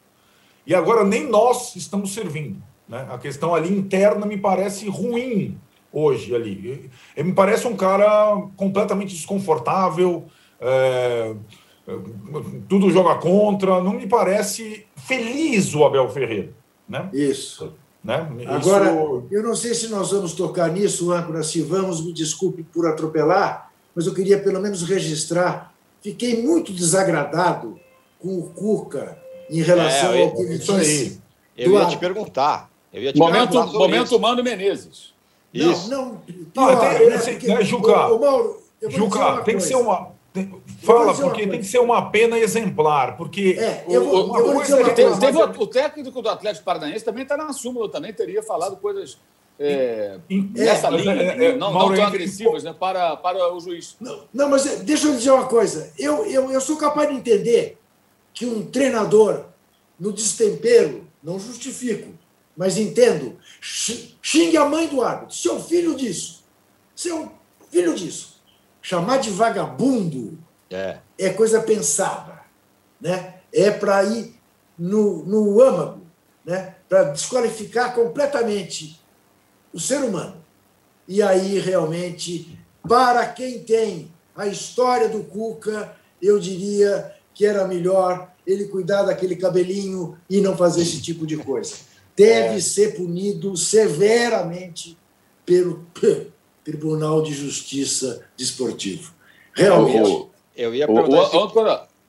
[0.66, 2.62] e agora nem nós estamos servindo.
[2.88, 3.06] Né?
[3.10, 5.58] A questão ali interna me parece ruim
[5.92, 6.90] hoje ali.
[7.16, 10.24] Ele me parece um cara completamente desconfortável,
[10.60, 11.34] é,
[12.68, 16.52] tudo joga contra, não me parece feliz o Abel Ferreira.
[16.88, 17.08] Né?
[17.12, 17.74] Isso.
[18.04, 18.28] Né?
[18.46, 19.26] Agora, Isso...
[19.30, 23.70] eu não sei se nós vamos tocar nisso, âncora, se vamos, me desculpe por atropelar,
[23.94, 25.72] mas eu queria pelo menos registrar.
[26.02, 27.80] Fiquei muito desagradado
[28.20, 31.20] com o Cuca em relação é, ao que ele disse.
[31.56, 32.70] Eu ia te perguntar.
[32.92, 35.14] Eu ia te momento perguntar momento Mano Menezes.
[35.52, 35.88] Isso.
[35.88, 36.16] Não, não,
[36.52, 40.13] pior, não tem, né, porque, né, Juca, o, o Mauro, Juca, tem que ser uma
[40.82, 44.54] fala, porque tem que ser uma pena exemplar, porque é, eu vou, uma eu vou
[44.56, 48.76] coisa teve, teve o, técnico do Atlético Paranaense também está na súmula, também teria falado
[48.76, 49.16] coisas
[49.58, 53.96] é, nessa é, linha, é, é, não, não tão agressivas né, para, para o juiz.
[54.00, 55.92] Não, não, mas deixa eu dizer uma coisa.
[55.96, 57.78] Eu, eu, eu sou capaz de entender
[58.32, 59.44] que um treinador,
[59.98, 62.12] no destempero, não justifico,
[62.56, 66.42] mas entendo, xingue a mãe do árbitro, seu filho disso,
[66.94, 67.30] seu
[67.70, 68.33] filho disso.
[68.84, 70.38] Chamar de vagabundo
[70.70, 72.42] é, é coisa pensada.
[73.00, 73.36] Né?
[73.50, 74.34] É para ir
[74.78, 76.02] no, no âmago,
[76.44, 76.74] né?
[76.86, 79.00] para desqualificar completamente
[79.72, 80.36] o ser humano.
[81.08, 88.34] E aí, realmente, para quem tem a história do Cuca, eu diria que era melhor
[88.46, 91.74] ele cuidar daquele cabelinho e não fazer esse tipo de coisa.
[92.14, 92.60] Deve é.
[92.60, 94.98] ser punido severamente
[95.46, 95.86] pelo,
[96.64, 99.12] Tribunal de Justiça Desportivo.
[99.52, 100.26] Realmente.
[100.56, 101.36] Eu ia perguntar.
[101.36, 101.50] O, o, o,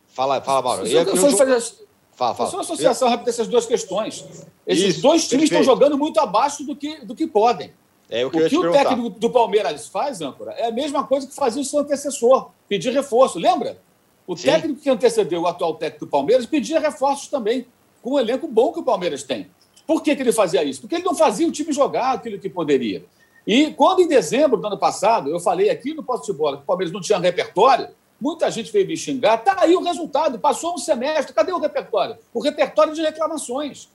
[0.08, 0.88] fala, fala, Mauro.
[0.88, 1.62] Eu, eu, eu, fazer,
[2.14, 2.50] fala, fala.
[2.50, 4.26] Só uma associação rápida dessas duas questões.
[4.66, 5.62] Esses Isso, dois times perfeito.
[5.62, 7.72] estão jogando muito abaixo do que, do que podem.
[8.10, 11.28] É o que, o, que o técnico do Palmeiras faz, âncora, é a mesma coisa
[11.28, 13.40] que fazia o seu antecessor, pedir reforço.
[13.40, 13.80] Lembra?
[14.28, 14.46] O Sim.
[14.46, 17.66] técnico que antecedeu o atual técnico do Palmeiras pedia reforços também,
[18.02, 19.50] com o elenco bom que o Palmeiras tem.
[19.86, 20.82] Por que, que ele fazia isso?
[20.82, 23.04] Porque ele não fazia o time jogar aquilo que poderia.
[23.46, 26.64] E quando em dezembro do ano passado eu falei aqui no Posto de Bola que
[26.64, 27.90] o Palmeiras não tinha repertório,
[28.20, 29.40] muita gente veio me xingar.
[29.40, 32.18] Está aí o resultado, passou um semestre, cadê o repertório?
[32.34, 33.90] O repertório de reclamações.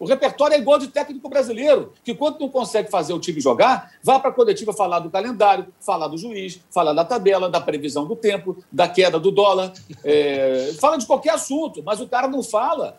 [0.00, 3.92] O repertório é igual de técnico brasileiro, que quando não consegue fazer o time jogar,
[4.02, 8.06] vá para a coletiva falar do calendário, falar do juiz, falar da tabela, da previsão
[8.06, 9.72] do tempo, da queda do dólar,
[10.04, 12.96] é, fala de qualquer assunto, mas o cara não fala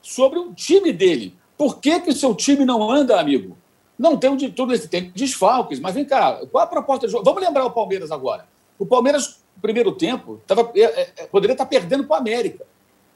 [0.00, 1.34] sobre o time dele.
[1.58, 3.56] Por que, que seu time não anda, amigo?
[3.98, 7.24] Não tem de tudo esse tem desfalques, mas vem cá, qual a proposta de jogo?
[7.24, 8.46] Vamos lembrar o Palmeiras agora.
[8.78, 12.66] O Palmeiras, no primeiro tempo, tava, é, é, é poderia estar perdendo para o América.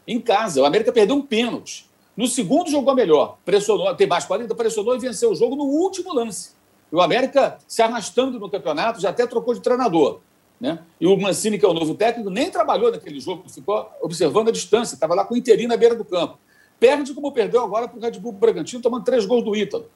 [0.07, 0.63] Em casa.
[0.63, 1.89] O América perdeu um pênalti.
[2.17, 3.37] No segundo, jogou melhor.
[3.45, 6.53] Pressionou, tem mais 40, pressionou e venceu o jogo no último lance.
[6.91, 10.21] E o América se arrastando no campeonato, já até trocou de treinador.
[10.61, 10.79] Né?
[11.01, 14.53] E o Mancini, que é o novo técnico, nem trabalhou naquele jogo, ficou observando a
[14.53, 16.39] distância, estava lá com o Inteirinho na beira do campo.
[16.79, 19.87] Perde como perdeu agora para o Red Bull Bragantino, tomando três gols do Ítalo.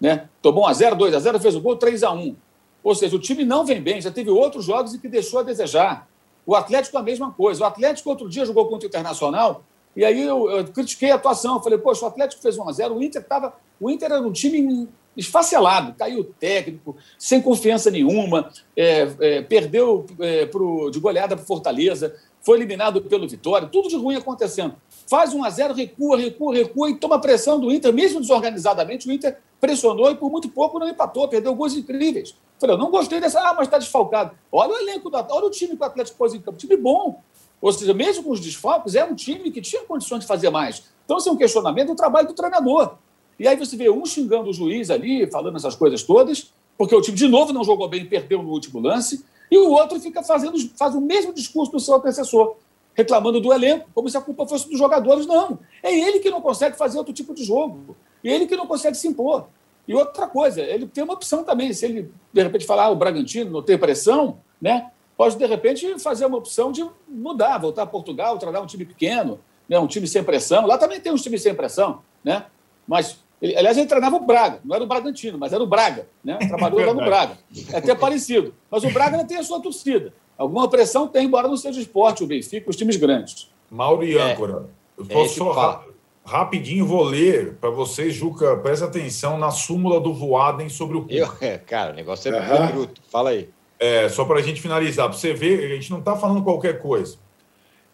[0.00, 0.28] Né?
[0.40, 2.34] Tomou 1x0, 2x0, fez o gol, 3x1.
[2.82, 5.42] Ou seja, o time não vem bem, já teve outros jogos em que deixou a
[5.42, 6.08] desejar.
[6.46, 7.62] O Atlético a mesma coisa.
[7.62, 9.62] O Atlético outro dia jogou contra o Internacional,
[9.94, 11.56] e aí eu, eu critiquei a atuação.
[11.56, 13.54] Eu falei, poxa, o Atlético fez 1x0, o Inter estava.
[13.78, 20.06] O Inter era um time esfacelado, caiu o técnico, sem confiança nenhuma, é, é, perdeu
[20.20, 24.76] é, pro, de goleada para Fortaleza, foi eliminado pelo Vitória, tudo de ruim acontecendo.
[25.10, 29.12] Faz 1 a 0 recua, recua, recua e toma pressão do Inter, mesmo desorganizadamente, o
[29.12, 32.32] Inter pressionou e por muito pouco não empatou, perdeu gols incríveis.
[32.60, 34.30] Falei, eu não gostei dessa, ah, mas está desfalcado.
[34.52, 37.20] Olha o elenco, do, olha o time que o Atlético pôs em campo, time bom.
[37.60, 40.84] Ou seja, mesmo com os desfalques, é um time que tinha condições de fazer mais.
[41.04, 42.94] Então, esse é um questionamento do trabalho do treinador.
[43.36, 47.00] E aí você vê um xingando o juiz ali, falando essas coisas todas, porque o
[47.00, 50.56] time de novo não jogou bem, perdeu no último lance, e o outro fica fazendo
[50.78, 52.54] faz o mesmo discurso do seu antecessor,
[53.00, 55.26] reclamando do elenco, como se a culpa fosse dos jogadores.
[55.26, 58.66] Não, é ele que não consegue fazer outro tipo de jogo, e ele que não
[58.66, 59.46] consegue se impor.
[59.88, 62.96] E outra coisa, ele tem uma opção também, se ele de repente falar ah, o
[62.96, 64.90] Bragantino não tem pressão, né?
[65.16, 69.40] Pode de repente fazer uma opção de mudar, voltar a Portugal, trabalhar um time pequeno,
[69.68, 69.78] né?
[69.78, 70.66] um time sem pressão.
[70.66, 72.46] Lá também tem uns times sem pressão, né?
[72.86, 76.06] Mas ele, aliás, ele treinava o Braga, não era o Bragantino, mas era o Braga,
[76.22, 76.38] né?
[76.46, 77.38] Trabalhou lá no Braga.
[77.72, 78.54] É até parecido.
[78.70, 80.12] Mas o Braga não tem a sua torcida.
[80.40, 83.50] Alguma pressão tem, embora não seja esporte, o Benfica, os times grandes.
[83.70, 84.32] Mauro e é.
[84.32, 84.70] âncora.
[84.98, 85.84] É, eu posso só ra
[86.24, 91.30] rapidinho vou ler para vocês, Juca, presta atenção na súmula do Voaden sobre o eu,
[91.42, 92.66] é, Cara, o negócio é uhum.
[92.68, 93.02] bruto.
[93.10, 93.50] Fala aí.
[93.78, 96.80] É, só para a gente finalizar, para você ver, a gente não está falando qualquer
[96.80, 97.18] coisa.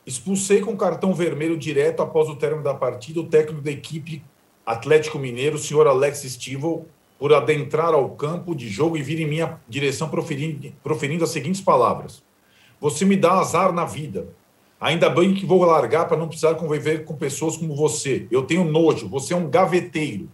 [0.07, 4.23] Expulsei com cartão vermelho direto após o término da partida o técnico da equipe
[4.65, 6.87] Atlético Mineiro, o senhor Alex Stivel,
[7.19, 11.61] por adentrar ao campo de jogo e vir em minha direção proferindo, proferindo as seguintes
[11.61, 12.25] palavras:
[12.81, 14.29] Você me dá azar na vida.
[14.81, 18.27] Ainda bem que vou largar para não precisar conviver com pessoas como você.
[18.31, 20.29] Eu tenho nojo, você é um gaveteiro.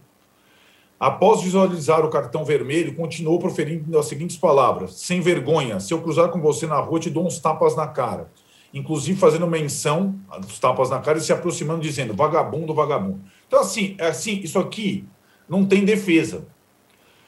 [0.99, 6.29] Após visualizar o cartão vermelho, continuou proferindo as seguintes palavras: Sem vergonha, se eu cruzar
[6.29, 8.29] com você na rua, te dou uns tapas na cara.
[8.73, 13.21] Inclusive fazendo menção dos tapas na cara e se aproximando, dizendo: vagabundo, vagabundo.
[13.47, 15.05] Então, assim, é assim, isso aqui
[15.47, 16.47] não tem defesa.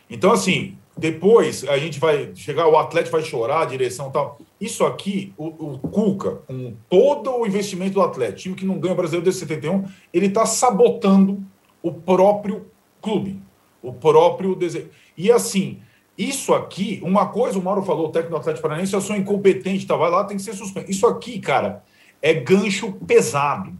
[0.09, 4.39] Então, assim, depois a gente vai chegar, o atleta vai chorar, a direção tal.
[4.59, 8.93] Isso aqui, o, o Cuca, com todo o investimento do atleta, time que não ganha
[8.93, 11.43] o brasileiro desde 71, ele está sabotando
[11.83, 12.67] o próprio
[13.01, 13.41] clube,
[13.81, 14.89] o próprio desejo.
[15.17, 15.79] E assim,
[16.17, 19.85] isso aqui, uma coisa, o Mauro falou, o técnico do Atlético Paranaense, eu sou incompetente,
[19.85, 20.89] tá, vai lá, tem que ser suspenso.
[20.89, 21.83] Isso aqui, cara,
[22.21, 23.73] é gancho pesado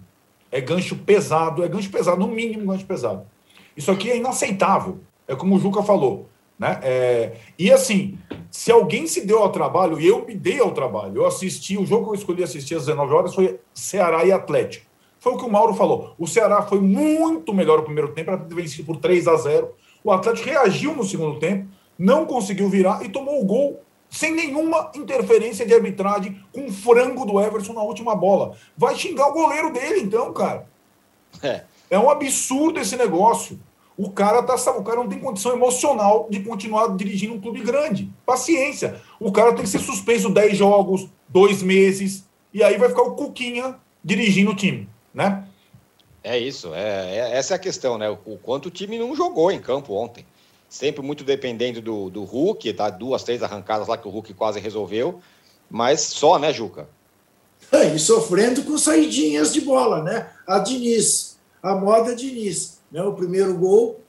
[0.56, 3.26] é gancho pesado, é gancho pesado, no mínimo gancho pesado.
[3.76, 6.30] Isso aqui é inaceitável, é como o Juca falou.
[6.58, 6.80] Né?
[6.82, 8.18] É, e assim,
[8.50, 11.86] se alguém se deu ao trabalho, e eu me dei ao trabalho, eu assisti, o
[11.86, 14.86] jogo que eu escolhi assistir às 19 horas foi Ceará e Atlético.
[15.20, 16.14] Foi o que o Mauro falou.
[16.20, 20.12] O Ceará foi muito melhor no primeiro tempo, ter vencido por 3 a 0 O
[20.12, 25.66] Atlético reagiu no segundo tempo, não conseguiu virar e tomou o gol sem nenhuma interferência
[25.66, 28.56] de arbitragem, com o frango do Everson na última bola.
[28.78, 30.68] Vai xingar o goleiro dele, então, cara.
[31.44, 33.60] É, é um absurdo esse negócio.
[33.98, 38.12] O cara, tá, o cara não tem condição emocional de continuar dirigindo um clube grande.
[38.26, 39.02] Paciência.
[39.20, 43.16] O cara tem que ser suspenso 10 jogos, dois meses, e aí vai ficar o
[43.16, 45.46] Cuquinha dirigindo o time, né?
[46.24, 48.10] É isso, é, é, essa é a questão, né?
[48.10, 50.26] O, o quanto o time não jogou em campo ontem
[50.76, 52.90] sempre muito dependendo do, do Hulk, tá?
[52.90, 55.22] Duas, três arrancadas lá que o Hulk quase resolveu,
[55.70, 56.88] mas só, né, Juca?
[57.72, 60.30] É, e sofrendo com saidinhas de bola, né?
[60.46, 62.75] A Diniz, a moda Diniz.
[62.96, 63.04] Né?
[63.04, 64.00] O primeiro gol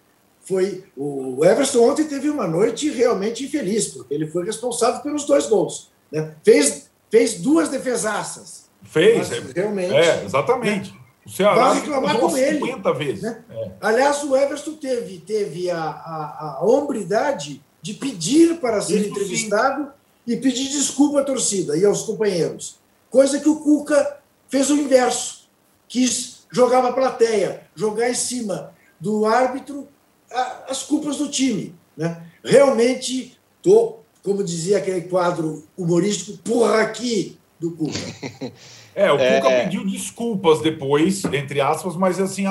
[0.42, 0.84] foi.
[0.96, 5.90] O Everson ontem teve uma noite realmente infeliz, porque ele foi responsável pelos dois gols.
[6.10, 6.36] Né?
[6.44, 8.66] Fez, fez duas defesaças.
[8.84, 9.92] Fez, realmente.
[9.92, 10.92] É, exatamente.
[10.92, 10.98] Né?
[11.26, 12.60] O Ceará vai reclamar com ele.
[12.60, 13.22] 50 vezes.
[13.22, 13.42] Né?
[13.50, 13.70] É.
[13.80, 19.82] Aliás, o Everton teve, teve a, a, a hombridade de pedir para ser Isso entrevistado
[19.82, 20.32] sim.
[20.32, 22.78] e pedir desculpa à torcida e aos companheiros.
[23.10, 24.18] Coisa que o Cuca
[24.48, 25.48] fez o inverso.
[25.88, 29.88] Quis jogar para a plateia, jogar em cima do árbitro
[30.30, 31.74] a, as culpas do time.
[31.96, 32.22] Né?
[32.44, 37.98] Realmente, tô, como dizia aquele quadro humorístico, porra aqui do Cuca.
[38.98, 39.64] É, o Cuca é...
[39.64, 42.44] pediu desculpas depois, entre aspas, mas assim,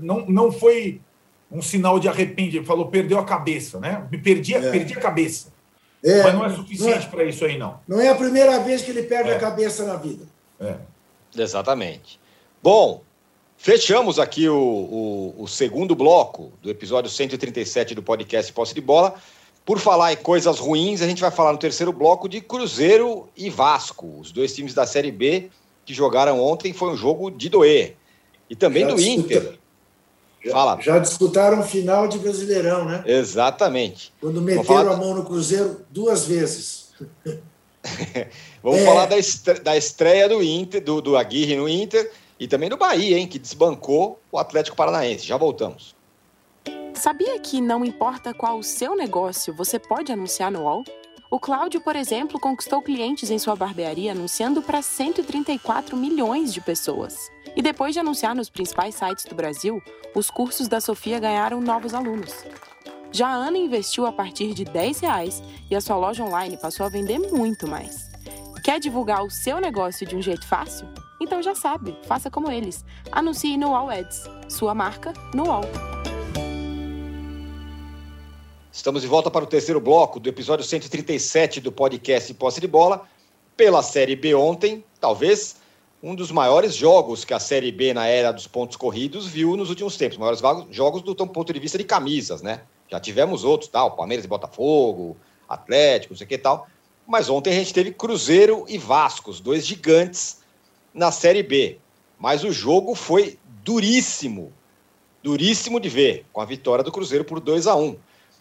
[0.00, 1.00] não, não foi
[1.50, 2.58] um sinal de arrependimento.
[2.58, 4.06] Ele falou, perdeu a cabeça, né?
[4.08, 4.70] Me perdi, é.
[4.70, 5.52] perdi a cabeça.
[6.02, 7.80] É, mas não é suficiente é, para isso aí, não.
[7.88, 9.38] Não é a primeira vez que ele perde a é.
[9.40, 10.24] cabeça na vida.
[10.60, 10.76] É.
[11.36, 12.20] Exatamente.
[12.62, 13.02] Bom,
[13.60, 19.14] fechamos aqui o, o, o segundo bloco do episódio 137 do podcast Posse de Bola
[19.66, 23.50] Por falar em coisas ruins, a gente vai falar no terceiro bloco de Cruzeiro e
[23.50, 25.50] Vasco, os dois times da Série B
[25.84, 26.72] que jogaram ontem.
[26.72, 27.96] Foi um jogo de doer.
[28.48, 29.58] E também já do disputa, Inter.
[30.42, 30.80] Já, Fala.
[30.80, 33.04] já disputaram final de Brasileirão, né?
[33.06, 34.10] Exatamente.
[34.20, 36.92] Quando meteram a mão no Cruzeiro duas vezes.
[38.62, 38.84] Vamos é.
[38.84, 42.10] falar da estreia, da estreia, do Inter, do, do Aguirre no Inter
[42.40, 45.26] e também do Bahia, hein, que desbancou o Atlético Paranaense.
[45.26, 45.94] Já voltamos.
[46.94, 50.82] Sabia que não importa qual o seu negócio, você pode anunciar no UOL?
[51.30, 57.30] O Cláudio, por exemplo, conquistou clientes em sua barbearia anunciando para 134 milhões de pessoas.
[57.54, 59.80] E depois de anunciar nos principais sites do Brasil,
[60.14, 62.34] os cursos da Sofia ganharam novos alunos.
[63.12, 66.86] Já a Ana investiu a partir de 10 reais e a sua loja online passou
[66.86, 68.10] a vender muito mais.
[68.64, 70.86] Quer divulgar o seu negócio de um jeito fácil?
[71.22, 72.82] Então já sabe, faça como eles.
[73.12, 74.24] Anuncie no All Ads.
[74.48, 75.64] Sua marca no All.
[78.72, 83.06] Estamos de volta para o terceiro bloco do episódio 137 do podcast Posse de Bola.
[83.54, 85.56] Pela Série B ontem, talvez
[86.02, 89.68] um dos maiores jogos que a Série B na era dos pontos corridos viu nos
[89.68, 90.16] últimos tempos.
[90.16, 90.40] Maiores
[90.70, 92.62] jogos do ponto de vista de camisas, né?
[92.88, 96.66] Já tivemos outros, tal, Palmeiras e Botafogo, Atlético, não sei o que tal.
[97.06, 100.39] Mas ontem a gente teve Cruzeiro e Vasco, os dois gigantes
[100.92, 101.78] na Série B.
[102.18, 104.52] Mas o jogo foi duríssimo,
[105.22, 107.96] duríssimo de ver, com a vitória do Cruzeiro por 2 a 1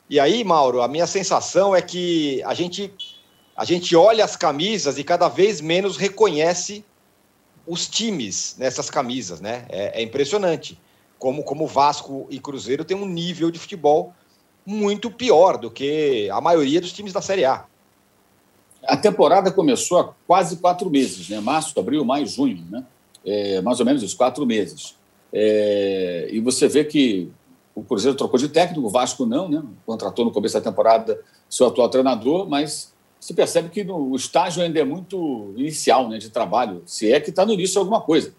[0.10, 2.94] E aí, Mauro, a minha sensação é que a gente,
[3.56, 6.84] a gente olha as camisas e cada vez menos reconhece
[7.66, 9.66] os times nessas camisas, né?
[9.70, 10.80] É, é impressionante
[11.20, 14.14] como, como Vasco e Cruzeiro têm um nível de futebol
[14.66, 17.66] muito pior do que a maioria dos times da Série A.
[18.84, 21.40] A temporada começou há quase quatro meses, né?
[21.40, 22.84] Março, abril, maio, junho, né?
[23.26, 24.96] É, mais ou menos os quatro meses.
[25.32, 27.30] É, e você vê que
[27.76, 29.64] o Cruzeiro trocou de técnico, o Vasco não, né?
[29.86, 31.20] Contratou no começo da temporada
[31.50, 36.18] seu atual treinador, mas se percebe que no, o estágio ainda é muito inicial né,
[36.18, 38.34] de trabalho, se é que está no início de alguma coisa.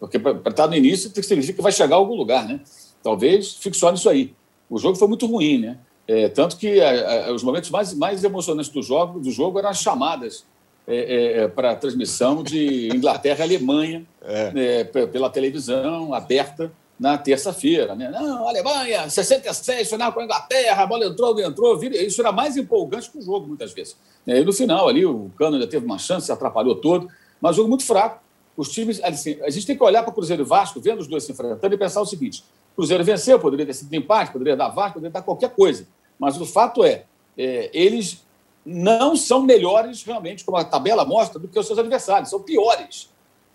[0.00, 2.60] Porque para estar tá no início significar que vai chegar a algum lugar, né?
[3.02, 4.34] Talvez fique só nisso aí
[4.68, 5.78] o jogo foi muito ruim, né?
[6.06, 9.70] É, tanto que a, a, os momentos mais, mais emocionantes do jogo, do jogo eram
[9.70, 10.44] as chamadas
[10.86, 14.84] é, é, é para transmissão de Inglaterra e Alemanha é.
[14.84, 17.94] É, pela televisão aberta na terça-feira.
[17.94, 18.10] Né?
[18.10, 21.82] Não, Alemanha, 66, final com a Inglaterra, a bola entrou, não entrou.
[21.82, 23.96] Isso era mais empolgante que o jogo, muitas vezes.
[24.26, 27.08] E no final, ali, o Cano ainda teve uma chance, se atrapalhou todo,
[27.40, 28.22] mas jogo muito fraco.
[28.56, 31.08] Os times, assim, a gente tem que olhar para o Cruzeiro e Vasco, vendo os
[31.08, 32.44] dois se enfrentando, e pensar o seguinte:
[32.74, 35.86] Cruzeiro venceu, poderia ter sido empate, poderia dar Vasco, poderia dar qualquer coisa.
[36.18, 37.04] Mas o fato é,
[37.36, 38.24] é, eles
[38.64, 42.30] não são melhores realmente, como a tabela mostra, do que os seus adversários.
[42.30, 43.10] São piores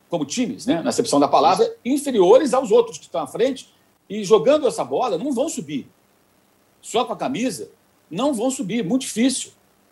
[0.10, 0.82] como times, né?
[0.82, 3.72] na acepção da palavra, inferiores aos outros que estão à frente
[4.10, 5.88] e jogando essa bola não vão subir.
[6.82, 7.70] Só com a camisa
[8.10, 8.84] não vão subir.
[8.84, 9.52] Muito difícil.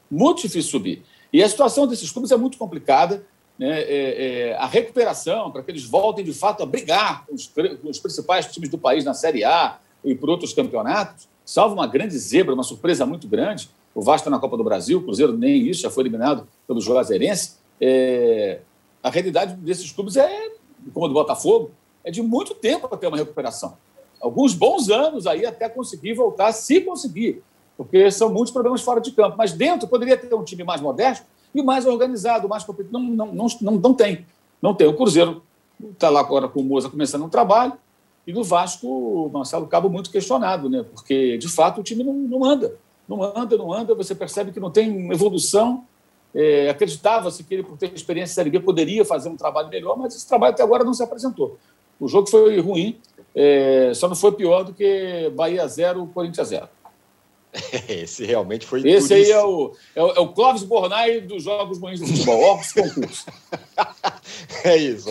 [0.09, 1.03] Muito difícil subir.
[1.31, 3.25] E a situação desses clubes é muito complicada
[3.57, 7.47] né, é, é, a recuperação, para que eles voltem de fato a brigar com os,
[7.47, 11.87] com os, principais times do país na Série A e por outros campeonatos, salvo uma
[11.87, 13.69] grande zebra, uma surpresa muito grande.
[13.95, 17.57] O Vasco na Copa do Brasil, o Cruzeiro nem isso, já foi eliminado pelo Juazeirense.
[17.81, 18.59] É,
[19.01, 20.51] a realidade desses clubes é,
[20.93, 21.71] como a do Botafogo,
[22.03, 23.77] é de muito tempo para ter uma recuperação.
[24.21, 27.43] Alguns bons anos aí até conseguir voltar, se conseguir,
[27.75, 29.35] porque são muitos problemas fora de campo.
[29.37, 32.99] Mas dentro poderia ter um time mais modesto e mais organizado, mais competitivo.
[32.99, 34.25] Não, não, não, não, não tem.
[34.61, 34.87] Não tem.
[34.87, 35.43] O Cruzeiro
[35.91, 37.73] está lá agora com o Moza começando um trabalho,
[38.25, 40.83] e no Vasco, o Marcelo Cabo muito questionado, né?
[40.83, 42.75] porque, de fato, o time não, não anda.
[43.07, 45.85] Não anda, não anda, você percebe que não tem evolução.
[46.35, 49.97] É, Acreditava-se que ele, por ter experiência em Série B, poderia fazer um trabalho melhor,
[49.97, 51.57] mas esse trabalho até agora não se apresentou.
[51.97, 52.99] O jogo foi ruim,
[53.33, 56.67] é, só não foi pior do que Bahia 0, Corinthians 0.
[57.89, 58.87] Esse realmente foi.
[58.87, 62.43] Esse aí é o, é o, é o Clóvis Bornai dos Jogos Ruins do Futebol,
[62.43, 63.25] Ovos Concurso.
[64.63, 65.09] é isso.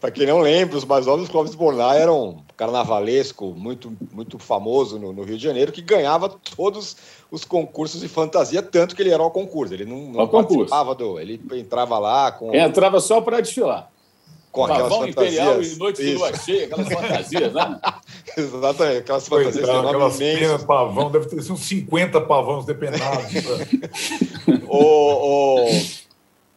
[0.00, 4.98] Para quem não lembra, os mais novos, Clóvis Bornai era um carnavalesco muito, muito famoso
[4.98, 6.96] no, no, Rio de Janeiro que ganhava todos
[7.30, 9.74] os concursos de fantasia, tanto que ele era ao concurso.
[9.74, 11.14] Ele não, não participava concurso.
[11.14, 11.20] do.
[11.20, 12.54] Ele entrava lá com.
[12.54, 13.90] Entrava só para desfilar
[14.56, 15.34] com aquelas Pavão fantasias.
[15.34, 17.80] Imperial e Noite de Lua Cheia, aquelas fantasias, né?
[18.38, 19.66] Exatamente, aquelas fantasias.
[19.66, 23.32] Coitado, aquelas penas pavão, deve ter sido uns 50 pavões depenados.
[24.66, 25.68] o, o,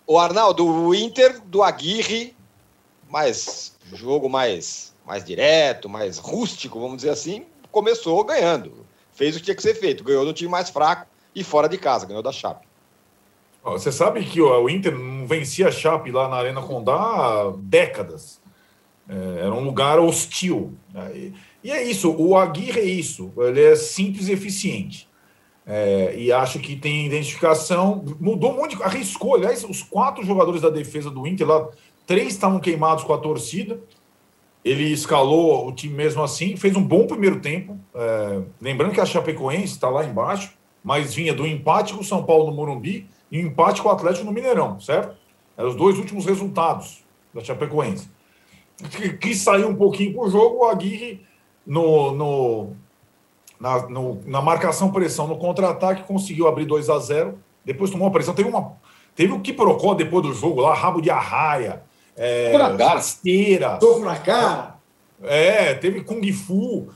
[0.07, 2.33] o Arnaldo, o Inter do Aguirre,
[3.09, 8.85] mais jogo mais, mais direto, mais rústico, vamos dizer assim, começou ganhando.
[9.11, 11.77] Fez o que tinha que ser feito, ganhou no time mais fraco e fora de
[11.77, 12.65] casa, ganhou da Chape.
[13.63, 18.41] Você sabe que o Inter não vencia a Chape lá na Arena Condá há décadas.
[19.07, 20.73] É, era um lugar hostil.
[21.63, 25.09] E, é isso, o Aguirre é isso, ele é simples e eficiente.
[25.65, 28.03] É, e acho que tem identificação.
[28.19, 29.35] Mudou muito, arriscou.
[29.35, 31.67] Aliás, os quatro jogadores da defesa do Inter lá,
[32.07, 33.79] três estavam queimados com a torcida.
[34.65, 37.77] Ele escalou o time mesmo assim, fez um bom primeiro tempo.
[37.93, 40.53] É, lembrando que a Chapecoense está lá embaixo,
[40.83, 44.25] mas vinha do empate com o São Paulo no Morumbi e empate com o Atlético
[44.25, 45.15] no Mineirão, certo?
[45.57, 47.03] Eram os dois últimos resultados
[47.33, 48.09] da Chapecoense.
[49.19, 51.25] Que, saiu um pouquinho para o jogo, o Aguirre
[51.67, 52.73] no, no,
[53.59, 58.13] na, no, na marcação pressão, no contra-ataque, conseguiu abrir 2 a 0 Depois tomou uma
[58.13, 58.33] pressão.
[58.33, 58.73] Teve, uma,
[59.13, 61.83] teve o que procurou depois do jogo lá, rabo de arraia,
[62.15, 63.77] é, rasteira.
[63.77, 64.75] Toco na cara.
[65.21, 66.87] É, teve Kung Fu.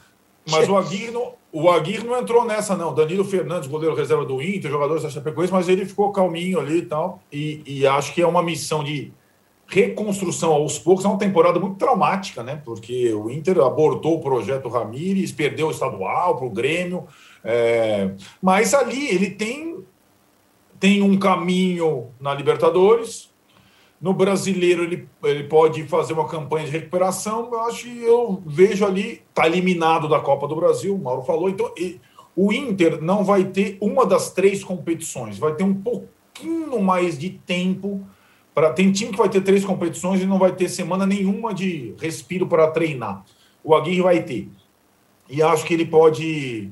[0.50, 2.92] Mas o Aguirre, não, o Aguirre não entrou nessa, não.
[2.92, 6.86] Danilo Fernandes, goleiro reserva do Inter, jogador da Chapecoense, mas ele ficou calminho ali e
[6.88, 7.22] tal.
[7.32, 9.14] E, e acho que é uma missão de
[9.68, 11.06] reconstrução aos poucos.
[11.06, 12.60] É uma temporada muito traumática, né?
[12.66, 17.06] Porque o Inter abortou o projeto Ramírez, perdeu o estadual para o Grêmio.
[17.44, 18.10] É...
[18.42, 19.78] Mas ali ele tem,
[20.80, 23.32] tem um caminho na Libertadores.
[24.04, 27.50] No brasileiro, ele, ele pode fazer uma campanha de recuperação.
[27.52, 31.50] Eu acho que eu vejo ali, está eliminado da Copa do Brasil, o Mauro falou.
[31.50, 32.00] Então, e,
[32.36, 37.30] o Inter não vai ter uma das três competições, vai ter um pouquinho mais de
[37.30, 38.06] tempo
[38.54, 41.96] Pra, tem time que vai ter três competições e não vai ter semana nenhuma de
[42.00, 43.26] respiro para treinar.
[43.64, 44.48] O Aguirre vai ter.
[45.28, 46.70] E acho que ele pode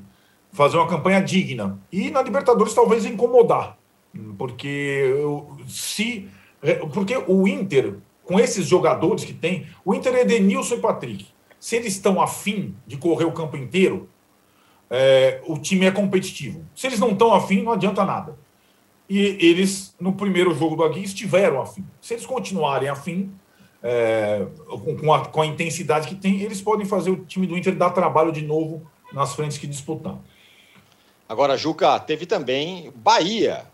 [0.52, 1.78] fazer uma campanha digna.
[1.90, 3.76] E na Libertadores talvez incomodar.
[4.38, 5.12] Porque
[5.66, 6.28] se.
[6.92, 11.26] Porque o Inter, com esses jogadores que tem, o Inter é Denilson e Patrick.
[11.58, 14.08] Se eles estão afim de correr o campo inteiro,
[14.88, 16.64] é, o time é competitivo.
[16.74, 18.36] Se eles não estão afim, não adianta nada.
[19.08, 21.84] E eles, no primeiro jogo do Aguirre, estiveram afim.
[22.00, 23.32] Se eles continuarem afim,
[23.82, 24.46] é,
[25.00, 27.90] com, a, com a intensidade que tem, eles podem fazer o time do Inter dar
[27.90, 30.16] trabalho de novo nas frentes que disputar.
[31.28, 33.64] Agora, Juca, teve também Bahia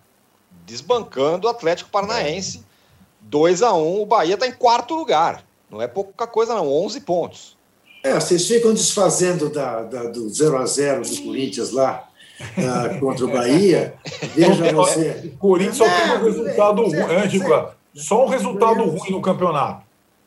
[0.64, 2.64] desbancando o Atlético Paranaense.
[3.28, 5.44] 2 a 1 o Bahia está em quarto lugar.
[5.70, 6.66] Não é pouca coisa, não.
[6.66, 7.56] 11 pontos.
[8.02, 12.08] É, vocês ficam desfazendo da, da do 0 a 0 do Corinthians lá
[12.40, 13.94] uh, contra o Bahia,
[14.34, 15.32] veja você.
[15.34, 19.84] O Corinthians só tem um resultado ruim, é, só um resultado ganhamos, ruim no campeonato.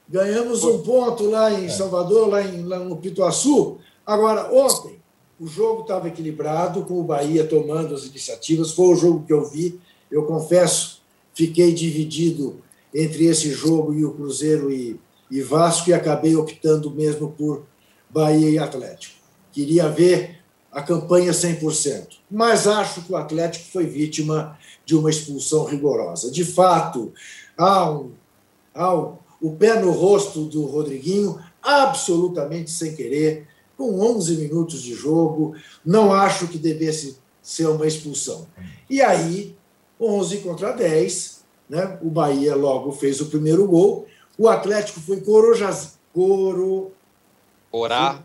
[0.07, 3.77] Ganhamos um ponto lá em Salvador, lá, em, lá no Pituaçu.
[4.05, 4.99] Agora, ontem,
[5.39, 8.73] o jogo estava equilibrado, com o Bahia tomando as iniciativas.
[8.73, 9.79] Foi o jogo que eu vi.
[10.11, 11.01] Eu confesso,
[11.33, 12.61] fiquei dividido
[12.93, 17.65] entre esse jogo e o Cruzeiro e, e Vasco e acabei optando mesmo por
[18.09, 19.15] Bahia e Atlético.
[19.51, 22.07] Queria ver a campanha 100%.
[22.29, 26.31] Mas acho que o Atlético foi vítima de uma expulsão rigorosa.
[26.31, 27.13] De fato,
[27.57, 28.11] há, um,
[28.73, 34.93] há um, o pé no rosto do Rodriguinho, absolutamente sem querer, com 11 minutos de
[34.93, 35.55] jogo.
[35.85, 38.47] Não acho que devesse ser uma expulsão.
[38.89, 39.55] E aí,
[39.99, 41.40] 11 contra 10,
[41.71, 41.97] né?
[42.01, 44.05] o Bahia logo fez o primeiro gol.
[44.37, 46.91] O Atlético foi corojas, coro,
[47.71, 48.21] Orar.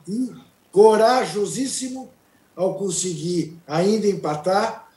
[0.73, 2.11] corajosíssimo
[2.57, 4.91] ao conseguir ainda empatar,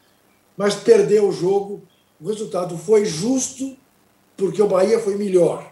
[0.58, 1.84] mas perdeu o jogo.
[2.20, 3.78] O resultado foi justo,
[4.36, 5.72] porque o Bahia foi melhor.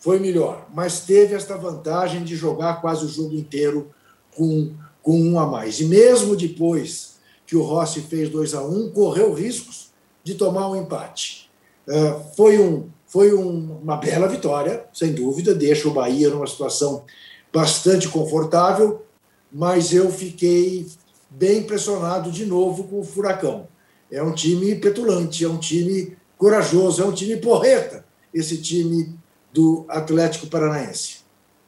[0.00, 3.94] Foi melhor, mas teve esta vantagem de jogar quase o jogo inteiro
[4.34, 5.80] com, com um a mais.
[5.80, 9.92] E mesmo depois que o Rossi fez 2 a 1 um, correu riscos
[10.24, 11.43] de tomar um empate.
[11.86, 17.04] Uh, foi um, foi um, uma bela vitória, sem dúvida, deixa o Bahia numa situação
[17.52, 19.04] bastante confortável,
[19.52, 20.86] mas eu fiquei
[21.30, 23.68] bem impressionado de novo com o Furacão.
[24.10, 29.14] É um time petulante, é um time corajoso, é um time porreta, esse time
[29.52, 31.18] do Atlético Paranaense.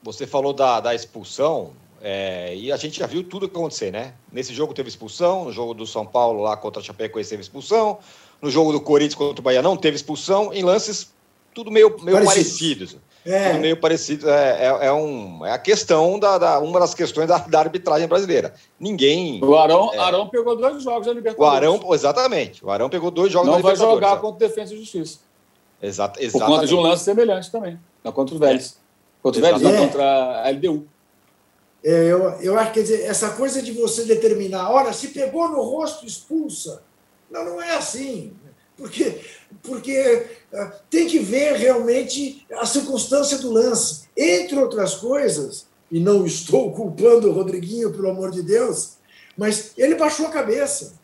[0.02, 4.14] Você falou da, da expulsão, é, e a gente já viu tudo acontecer, né?
[4.30, 7.98] Nesse jogo teve expulsão, no jogo do São Paulo lá contra a Chapecoense teve expulsão,
[8.40, 11.14] no jogo do Corinthians contra o Bahia não teve expulsão, em lances
[11.56, 12.98] tudo meio, meio parecidos.
[13.24, 13.50] É.
[13.50, 14.28] Tudo meio parecido.
[14.28, 18.06] É, é, é, um, é a questão da, da, uma das questões da, da arbitragem
[18.06, 18.54] brasileira.
[18.78, 19.42] Ninguém.
[19.42, 21.52] O Arão, é, Arão pegou dois jogos da Libertadores.
[21.52, 22.64] O Arão, exatamente.
[22.64, 23.94] O Arão pegou dois jogos Não da Libertadores.
[23.94, 25.18] Não vai jogar contra Defesa e Justiça.
[25.82, 26.32] Exato, exatamente.
[26.32, 27.78] Por conta de um lance semelhante também.
[28.04, 28.78] Não contra os Vélez.
[29.22, 30.86] Contra os Vélez, não, contra a LDU.
[31.82, 35.62] É, eu, eu acho que dizer, essa coisa de você determinar, olha, se pegou no
[35.62, 36.82] rosto, expulsa.
[37.30, 38.32] Não, não é assim.
[38.76, 39.20] Porque,
[39.62, 44.06] porque uh, tem que ver realmente a circunstância do lance.
[44.16, 48.96] Entre outras coisas, e não estou culpando o Rodriguinho, pelo amor de Deus,
[49.36, 50.94] mas ele baixou a cabeça.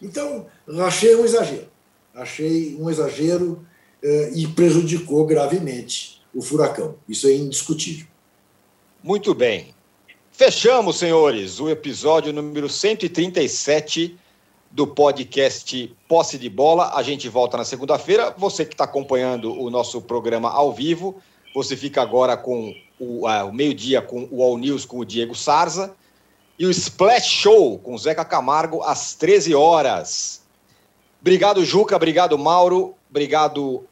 [0.00, 0.46] Então,
[0.80, 1.68] achei um exagero.
[2.14, 3.64] Achei um exagero
[4.02, 6.96] uh, e prejudicou gravemente o furacão.
[7.08, 8.06] Isso é indiscutível.
[9.02, 9.74] Muito bem.
[10.32, 14.16] Fechamos, senhores, o episódio número 137
[14.70, 16.92] do podcast Posse de Bola.
[16.94, 18.34] A gente volta na segunda-feira.
[18.36, 21.16] Você que está acompanhando o nosso programa ao vivo,
[21.54, 25.34] você fica agora com o, uh, o meio-dia com o All News com o Diego
[25.34, 25.94] Sarza
[26.58, 30.42] e o Splash Show com o Zeca Camargo às 13 horas.
[31.20, 31.96] Obrigado, Juca.
[31.96, 32.94] Obrigado, Mauro.
[33.10, 33.84] Obrigado,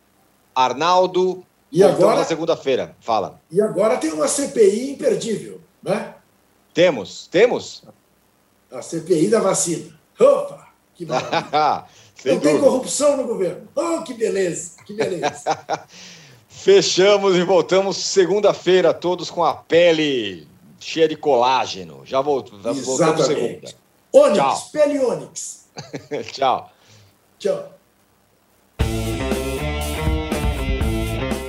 [0.54, 1.44] Arnaldo.
[1.70, 2.16] E agora?
[2.16, 2.96] na segunda-feira.
[3.00, 3.40] Fala.
[3.50, 6.14] E agora tem uma CPI imperdível, né?
[6.72, 7.82] Temos, temos.
[8.70, 9.98] A CPI da vacina.
[10.18, 10.65] Opa!
[10.96, 11.84] Que maravilha.
[12.24, 13.68] Não tem corrupção no governo.
[13.74, 15.58] Oh, que beleza, que beleza.
[16.48, 20.48] Fechamos e voltamos segunda-feira, todos com a pele
[20.80, 22.02] cheia de colágeno.
[22.04, 23.68] Já voltamos, voltamos segunda.
[24.12, 24.68] Onyx, Tchau.
[24.72, 25.68] pele Onyx.
[26.32, 26.72] Tchau.
[27.38, 27.72] Tchau.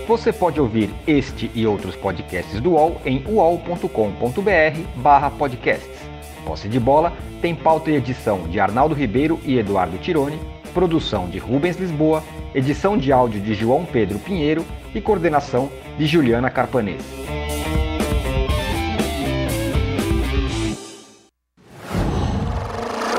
[0.08, 6.07] Você pode ouvir este e outros podcasts do UOL em uol.com.br barra podcasts.
[6.48, 10.40] Posse de Bola tem pauta e edição de Arnaldo Ribeiro e Eduardo Tironi,
[10.74, 12.24] produção de Rubens Lisboa,
[12.56, 17.04] edição de áudio de João Pedro Pinheiro e coordenação de Juliana Carpanês.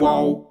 [0.00, 0.47] Uau.